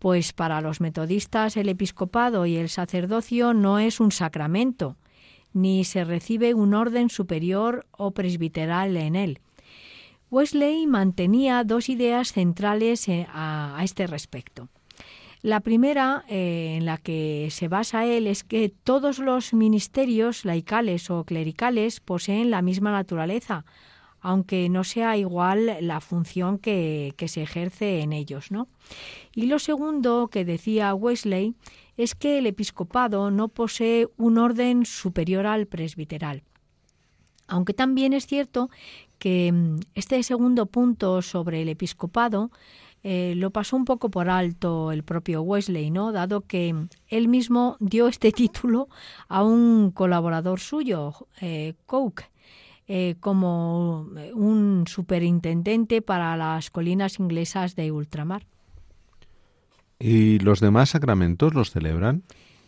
[0.00, 4.96] Pues para los metodistas el episcopado y el sacerdocio no es un sacramento,
[5.52, 9.40] ni se recibe un orden superior o presbiteral en él.
[10.30, 14.68] Wesley mantenía dos ideas centrales eh, a, este respecto.
[15.42, 21.10] La primera, eh, en la que se basa él, es que todos los ministerios laicales
[21.10, 23.64] o clericales poseen la misma naturaleza,
[24.20, 28.50] aunque no sea igual la función que, que, se ejerce en ellos.
[28.50, 28.68] ¿no?
[29.34, 31.54] Y lo segundo que decía Wesley
[31.96, 36.44] es que el episcopado no posee un orden superior al presbiteral.
[37.48, 38.70] Aunque también es cierto
[39.20, 42.50] que mm, este segundo punto sobre el episcopado
[43.04, 46.10] eh, lo pasó un poco por alto el propio Wesley, ¿no?
[46.10, 46.74] Dado que
[47.08, 48.88] él mismo dio este título
[49.28, 52.24] a un colaborador suyo, eh, Coke,
[52.88, 58.46] eh, como un superintendente para las colinas inglesas de ultramar.
[59.98, 62.22] ¿Y los demás sacramentos los celebran?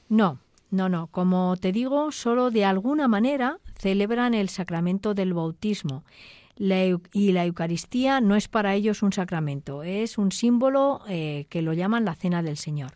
[0.08, 0.38] No,
[0.70, 1.06] no, no.
[1.08, 6.04] Como te digo, solo de alguna manera celebran el sacramento del bautismo
[6.56, 11.72] y la Eucaristía no es para ellos un sacramento, es un símbolo eh, que lo
[11.72, 12.92] llaman la Cena del Señor.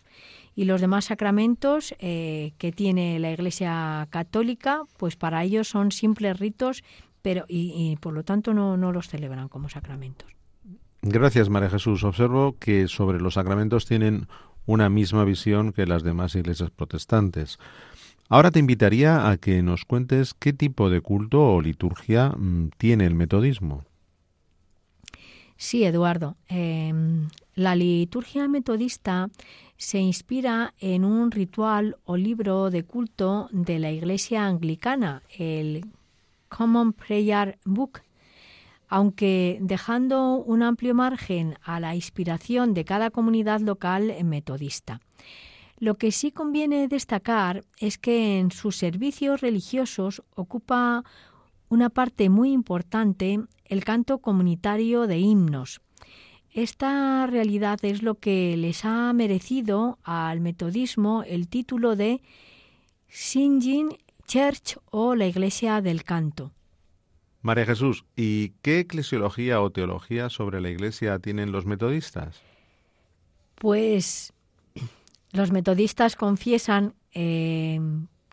[0.55, 6.39] Y los demás sacramentos eh, que tiene la Iglesia Católica, pues para ellos son simples
[6.39, 6.83] ritos,
[7.21, 10.31] pero y, por lo tanto no, no los celebran como sacramentos.
[11.03, 12.05] Gracias, María Jesús.
[12.05, 14.29] Observo que sobre los sacramentos tienen
[14.65, 17.59] una misma visión que las demás iglesias protestantes.
[18.29, 23.07] Ahora te invitaría a que nos cuentes qué tipo de culto o liturgia mm, tiene
[23.07, 23.85] el metodismo.
[25.57, 26.37] Sí, Eduardo.
[26.49, 29.31] Em, la liturgia metodista
[29.77, 35.87] se inspira en un ritual o libro de culto de la Iglesia anglicana, el
[36.49, 38.03] Common Prayer Book,
[38.89, 45.01] aunque dejando un amplio margen a la inspiración de cada comunidad local metodista.
[45.79, 51.05] Lo que sí conviene destacar es que en sus servicios religiosos ocupa
[51.69, 55.81] una parte muy importante el canto comunitario de himnos.
[56.51, 62.23] Esta realidad es lo que les ha merecido al metodismo el título de
[63.09, 66.53] Singing Church o la Iglesia del Canto.
[67.43, 72.41] María Jesús, ¿y qué eclesiología o teología sobre la Iglesia tienen los metodistas?
[73.57, 74.33] Pues
[75.37, 77.81] los metodistas confiesan eh,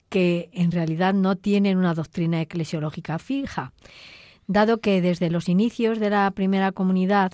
[0.09, 3.73] que en realidad no tienen una doctrina eclesiológica fija,
[4.47, 7.33] dado que desde los inicios de la primera comunidad,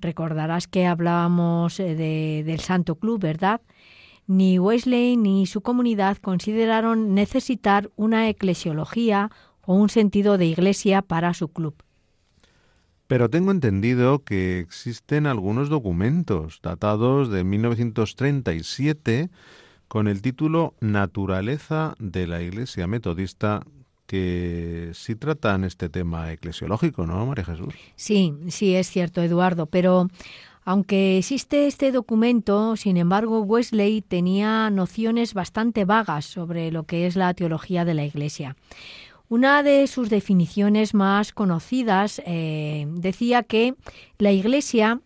[0.00, 3.60] recordarás que hablábamos eh, del Santo Club, ¿verdad?
[4.26, 9.30] Ni Wesley ni su comunidad consideraron necesitar una eclesiología
[9.62, 11.74] o un sentido de iglesia para su club.
[13.10, 19.30] Pero tengo entendido que existen algunos documentos datados de 1937
[19.88, 23.64] con el título Naturaleza de la Iglesia Metodista
[24.06, 27.74] que sí tratan este tema eclesiológico, ¿no, María Jesús?
[27.96, 30.06] Sí, sí, es cierto, Eduardo, pero
[30.64, 37.16] aunque existe este documento, sin embargo, Wesley tenía nociones bastante vagas sobre lo que es
[37.16, 38.54] la teología de la Iglesia.
[39.30, 43.76] Una de sus definiciones más conocidas eh, decía que
[44.18, 45.02] la Iglesia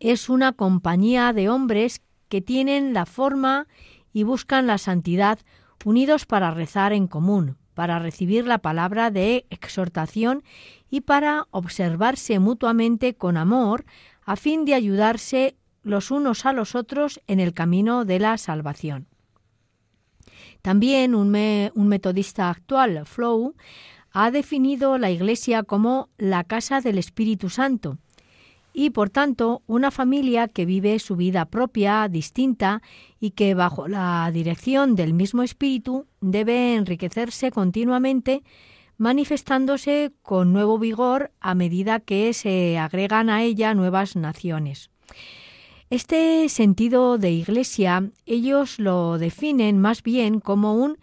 [0.00, 2.00] es una compañía de hombres
[2.30, 3.66] que tienen la forma
[4.14, 5.40] y buscan la santidad
[5.84, 10.42] unidos para rezar en común, para recibir la palabra de exhortación
[10.88, 13.84] y para observarse mutuamente con amor
[14.24, 19.06] a fin de ayudarse los unos a los otros en el camino de la salvación.
[20.62, 23.54] También un, metodista actual, Flow,
[24.12, 27.98] ha definido la Iglesia como la casa del Espíritu Santo
[28.72, 32.82] y, por tanto, una familia que vive su vida propia, distinta
[33.18, 38.42] y que, bajo la dirección del mismo Espíritu, debe enriquecerse continuamente,
[38.96, 44.90] manifestándose con nuevo vigor a medida que se agregan a ella nuevas naciones.
[45.90, 50.98] Este sentido de iglesia ellos lo definen más bien como un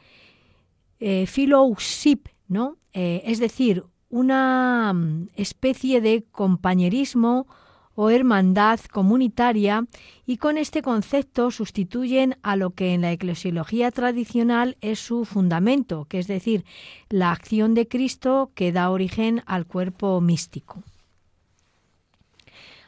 [1.00, 2.78] eh, fellowship, ¿no?
[2.94, 7.48] Eh, es decir, una mm, especie de compañerismo
[7.96, 9.86] o hermandad comunitaria
[10.28, 16.06] y con este concepto sustituyen a lo que en la eclesiología tradicional es su fundamento,
[16.06, 16.64] que es decir,
[17.10, 20.84] la acción de Cristo que da origen al cuerpo místico.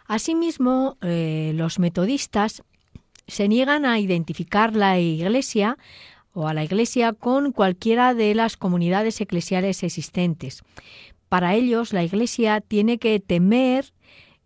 [0.07, 2.63] Asimismo, eh, los metodistas
[3.27, 5.77] se niegan a identificar la Iglesia
[6.33, 10.63] o a la Iglesia con cualquiera de las comunidades eclesiales existentes.
[11.27, 13.91] Para ellos, la Iglesia tiene que temer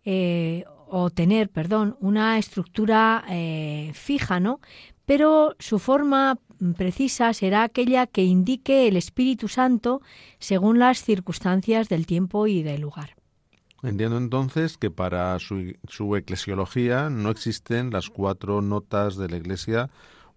[0.04, 4.58] eh, o tener, perdón, una estructura eh, fija, ¿no?
[5.06, 6.38] Pero su forma
[6.76, 10.02] precisa será aquella que indique el Espíritu Santo
[10.38, 13.21] según las circunstancias del tiempo y del lugar.
[13.82, 19.90] Entiendo entonces que para su, su, eclesiología no existen las cuatro notas de la Iglesia,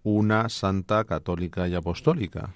[0.04, 2.54] una santa, católica y apostólica.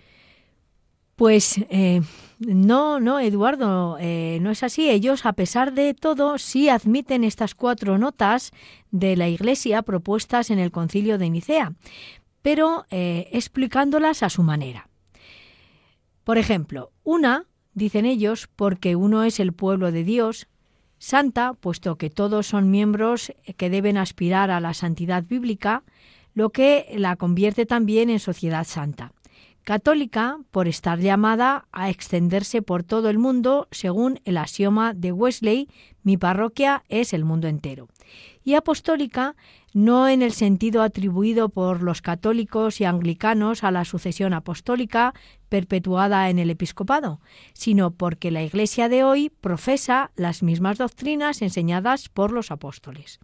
[1.19, 2.01] Pues eh,
[2.39, 4.89] no, no, Eduardo, eh, no es así.
[4.89, 8.51] Ellos, a pesar de todo, sí admiten estas cuatro notas
[8.89, 11.73] de la Iglesia propuestas en el concilio de Nicea,
[12.41, 14.87] pero eh, explicándolas a su manera.
[16.23, 20.47] Por ejemplo, una, dicen ellos, porque uno es el pueblo de Dios,
[21.00, 25.84] Santa, puesto que todos son miembros que deben aspirar a la santidad bíblica,
[26.34, 29.14] lo que la convierte también en sociedad santa.
[29.64, 35.70] Católica, por estar llamada a extenderse por todo el mundo, según el axioma de Wesley,
[36.04, 37.88] mi parroquia es el mundo entero.
[38.43, 39.36] Y apostólica,
[39.74, 45.13] no en el sentido atribuido por los católicos y anglicanos a la sucesión apostólica
[45.49, 47.20] perpetuada en el episcopado,
[47.53, 53.20] sino porque la Iglesia de hoy profesa las mismas doctrinas enseñadas por los apóstoles.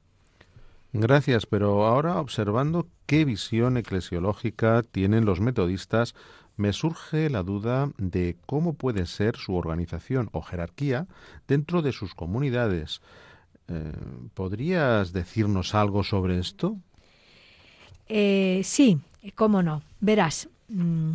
[0.93, 6.15] Gracias, pero ahora observando qué visión eclesiológica tienen los metodistas,
[6.55, 11.07] me surge la duda de cómo puede ser su organización o jerarquía
[11.47, 13.01] dentro de sus comunidades.
[13.67, 13.91] Eh,
[14.33, 16.77] ¿Podrías decirnos algo sobre esto?
[18.07, 18.99] Eh, sí,
[19.33, 19.81] cómo no.
[19.99, 20.49] Verás.
[20.67, 21.13] Mm,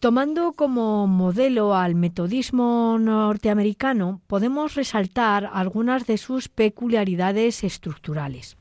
[0.00, 8.56] tomando como modelo al metodismo norteamericano, podemos resaltar algunas de sus peculiaridades estructurales.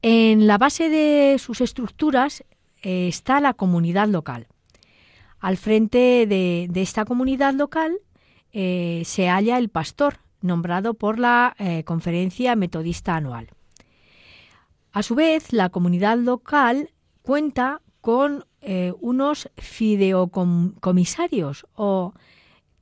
[0.00, 2.44] En la base de sus estructuras
[2.82, 4.46] eh, está la comunidad local.
[5.40, 7.98] Al frente de, esta comunidad local
[8.52, 13.50] se halla el pastor, nombrado por la eh, Conferencia Metodista Anual.
[14.92, 16.90] A su vez, la comunidad local
[17.22, 22.14] cuenta con eh, unos fideocomisarios o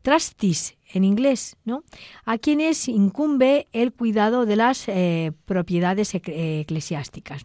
[0.02, 1.82] trustees en inglés, ¿no?
[2.24, 7.42] a quienes incumbe el cuidado de las eh, propiedades eclesiásticas.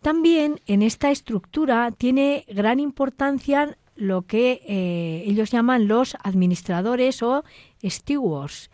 [0.00, 7.42] También en esta estructura tiene gran importancia lo que ellos llaman los administradores o
[7.82, 8.70] stewards,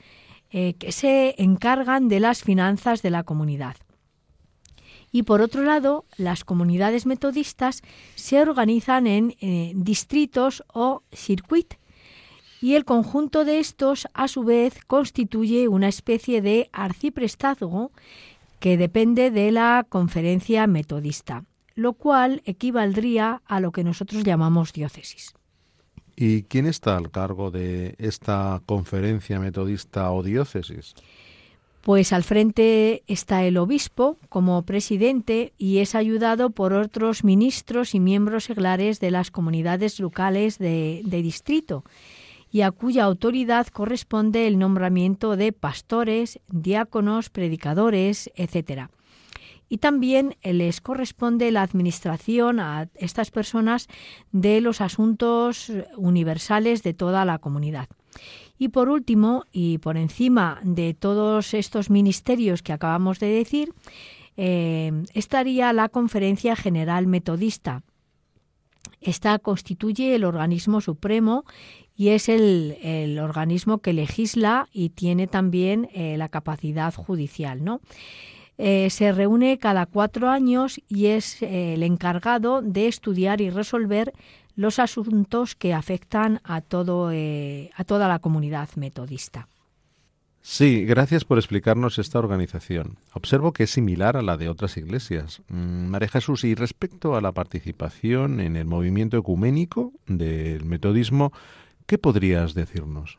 [0.51, 3.77] eh, que se encargan de las finanzas de la comunidad.
[5.11, 7.83] Y por otro lado, las comunidades metodistas
[8.15, 11.75] se organizan en eh, distritos o circuit,
[12.61, 17.93] y el conjunto de estos, a su vez, constituye una especie de arciprestazgo
[18.59, 21.45] que depende de la conferencia metodista,
[21.77, 25.35] lo cual equivaldría a lo que nosotros llamamos diócesis.
[26.21, 30.97] ¿Y quién está al cargo de esta conferencia metodista o diócesis?
[31.81, 38.01] Pues al frente está el obispo como presidente y es ayudado por otros ministros y
[38.01, 41.85] miembros seglares de las comunidades locales de, de distrito
[42.51, 48.89] y a cuya autoridad corresponde el nombramiento de pastores, diáconos, predicadores, etc.
[49.69, 53.89] Y también les corresponde la administración a estas personas
[54.33, 57.89] de los asuntos universales de toda la comunidad.
[58.59, 63.73] Y por último, y por encima de todos estos ministerios que acabamos de decir,
[64.37, 67.83] eh, estaría la Conferencia General Metodista.
[69.01, 71.45] Esta constituye el organismo supremo
[71.97, 77.81] y es el, organismo que legisla y tiene también eh, la capacidad judicial, ¿no?
[78.59, 84.13] Eh, se reúne cada cuatro años y es eh, el encargado de estudiar y resolver
[84.57, 89.47] los asuntos que afectan a, todo, a toda la comunidad metodista.
[90.43, 92.97] Sí, gracias por explicarnos esta organización.
[93.13, 95.43] Observo que es similar a la de otras iglesias.
[95.49, 101.33] Mm, María Jesús, y respecto a la participación en el movimiento ecuménico del metodismo,
[101.89, 103.19] ¿Qué podrías decirnos?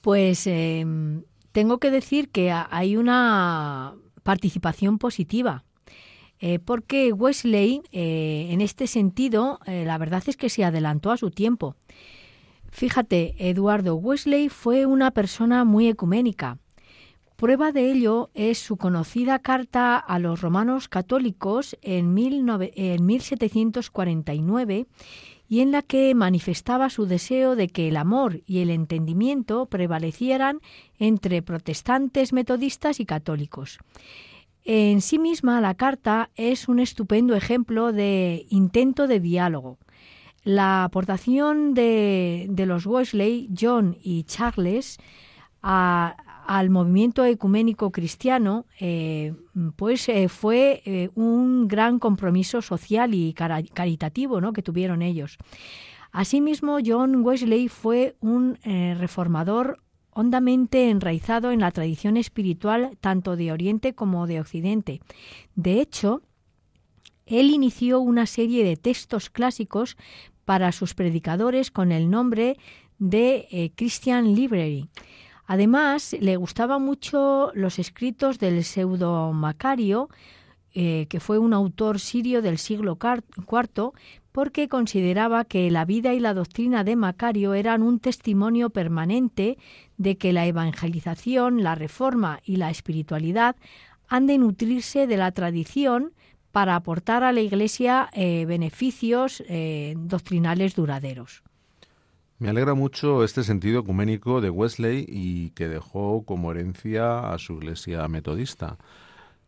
[0.00, 1.24] Pues em,
[1.56, 5.64] tengo que decir que hay una participación positiva.
[6.38, 11.16] Eh, porque Wesley, eh, en este sentido, eh, la verdad es que se adelantó a
[11.16, 11.74] su tiempo.
[12.70, 16.58] Fíjate, Eduardo Wesley fue una persona muy ecuménica.
[17.36, 24.86] Prueba de ello es su conocida carta a los romanos católicos en, en 1749
[25.48, 30.60] y en la que manifestaba su deseo de que el amor y el entendimiento prevalecieran
[30.98, 33.78] entre protestantes, metodistas y católicos.
[34.64, 39.78] En sí misma la carta es un estupendo ejemplo de intento de diálogo.
[40.42, 44.98] La aportación de, los Wesley, John y Charles
[45.62, 46.16] a,
[46.46, 49.34] al movimiento ecuménico cristiano, eh,
[49.74, 54.52] pues eh, fue eh, un gran compromiso social y caritativo ¿no?
[54.52, 55.38] que tuvieron ellos.
[56.12, 63.94] Asimismo, John Wesley fue un reformador hondamente enraizado en la tradición espiritual tanto de Oriente
[63.94, 65.00] como de Occidente.
[65.56, 66.22] De hecho,
[67.26, 69.98] él inició una serie de textos clásicos
[70.46, 72.56] para sus predicadores con el nombre
[72.98, 74.88] de Christian Library.
[75.46, 80.08] Además, le gustaban mucho los escritos del pseudo Macario,
[80.74, 83.92] eh, que fue un autor sirio del siglo IV,
[84.32, 89.56] porque consideraba que la vida y la doctrina de Macario eran un testimonio permanente
[89.96, 93.56] de que la evangelización, la reforma y la espiritualidad
[94.08, 96.12] han de nutrirse de la tradición
[96.52, 101.42] para aportar a la Iglesia eh, beneficios eh, doctrinales duraderos.
[102.38, 107.54] Me alegra mucho este sentido ecuménico de Wesley y que dejó como herencia a su
[107.54, 108.76] iglesia metodista.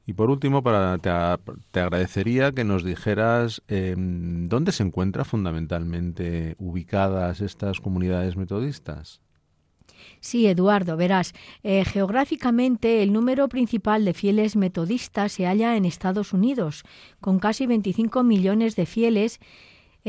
[0.07, 7.43] Y por último, para, te, agradecería que nos dijeras em, dónde se encuentran fundamentalmente ubicadas
[7.43, 9.21] estas comunidades metodistas.
[10.21, 16.33] Sí, Eduardo, verás, eh, geográficamente el número principal de fieles metodistas se halla en Estados
[16.33, 16.85] Unidos,
[17.21, 19.41] con casi 25 millones de fieles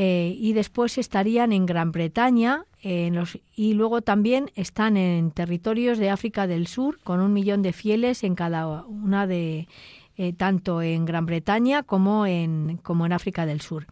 [0.02, 6.48] eh, y después estarían en Gran Bretaña y luego también están en territorios de África
[6.48, 9.68] del Sur con un millón de fieles en cada una de
[10.16, 13.88] eh, tanto en Gran Bretaña como en, como en África del Sur.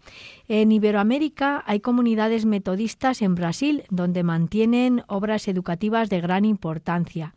[0.47, 7.33] En Iberoamérica hay comunidades metodistas en Brasil donde mantienen obras educativas de gran importancia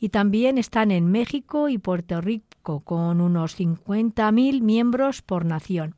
[0.00, 5.94] y también están en México y Puerto Rico con unos 50.000 miembros por nación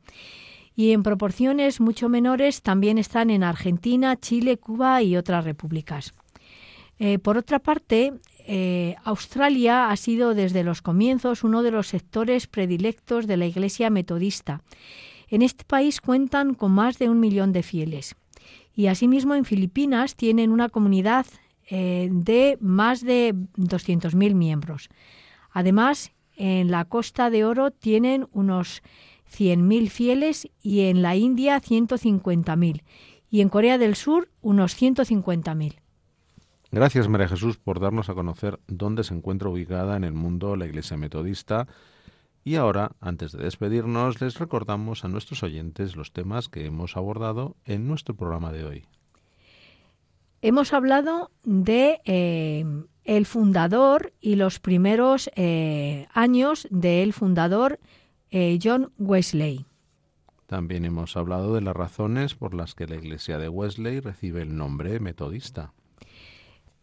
[0.77, 6.13] y en proporciones mucho menores también están en Argentina, Chile, Cuba y otras repúblicas.
[6.99, 8.13] Eh, por otra parte,
[8.45, 13.89] eh, Australia ha sido desde los comienzos uno de los sectores predilectos de la Iglesia
[13.89, 14.61] metodista.
[15.29, 18.15] En este país cuentan con más de un millón de fieles.
[18.75, 21.25] Y asimismo en Filipinas tienen una comunidad
[21.71, 24.89] eh, de más de 200.000 miembros.
[25.49, 28.83] Además, en la Costa de Oro tienen unos
[29.31, 32.83] 100.000 fieles y en la India 150.000
[33.29, 35.75] y en Corea del Sur unos 150.000.
[36.71, 40.65] Gracias María Jesús por darnos a conocer dónde se encuentra ubicada en el mundo la
[40.65, 41.67] Iglesia Metodista
[42.43, 47.55] Y ahora, antes de despedirnos, les recordamos a nuestros oyentes los temas que hemos abordado
[47.65, 48.85] en nuestro programa de hoy.
[50.41, 52.63] Hemos hablado de eh,
[53.05, 57.79] el fundador y los primeros eh, años del fundador
[58.31, 59.65] eh, John Wesley.
[60.47, 64.55] También hemos hablado de las razones por las que la iglesia de Wesley recibe el
[64.55, 65.73] nombre metodista.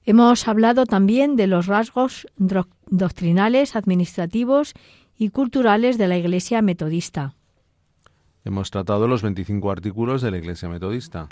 [0.04, 4.74] Hemos hablado también de los rasgos doctrinales, administrativos
[5.16, 7.34] y culturales de la iglesia metodista.
[8.44, 11.28] Hemos tratado los 25 artículos de la iglesia metodista.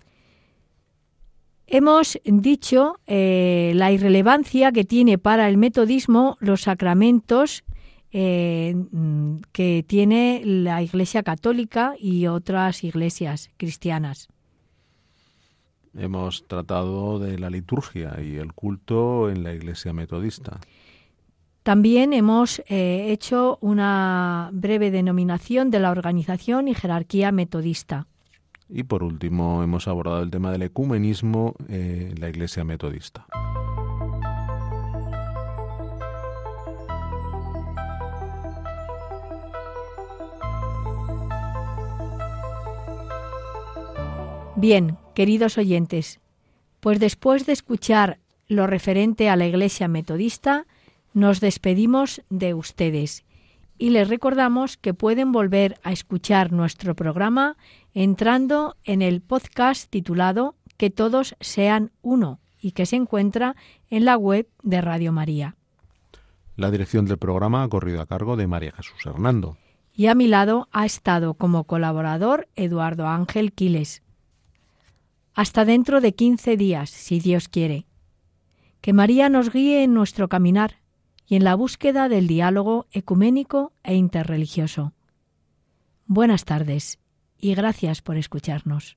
[1.66, 7.64] Hemos dicho eh, la irrelevancia que tiene para el metodismo los sacramentos
[8.12, 8.74] eh,
[9.52, 14.28] que tiene la Iglesia Católica y otras iglesias cristianas.
[15.94, 20.60] Hemos tratado de la liturgia y el culto en la Iglesia Metodista.
[21.62, 28.08] También hemos eh, hecho una breve denominación de la organización y jerarquía metodista.
[28.68, 33.26] Y por último hemos abordado el tema del ecumenismo en la Iglesia Metodista.
[44.62, 46.20] Bien, queridos oyentes,
[46.78, 50.66] pues después de escuchar lo referente a la Iglesia Metodista,
[51.14, 53.24] nos despedimos de ustedes
[53.76, 57.56] y les recordamos que pueden volver a escuchar nuestro programa
[57.92, 63.56] entrando en el podcast titulado Que todos sean uno y que se encuentra
[63.90, 65.56] en la web de Radio María.
[66.54, 69.56] La dirección del programa ha corrido a cargo de María Jesús Hernando.
[69.92, 74.02] Y a mi lado ha estado como colaborador Eduardo Ángel Quiles.
[75.34, 77.86] Hasta dentro de quince días, si Dios quiere.
[78.80, 80.76] Que María nos guíe en nuestro caminar
[81.26, 84.92] y en la búsqueda del diálogo ecuménico e interreligioso.
[86.06, 86.98] Buenas tardes
[87.38, 88.96] y gracias por escucharnos.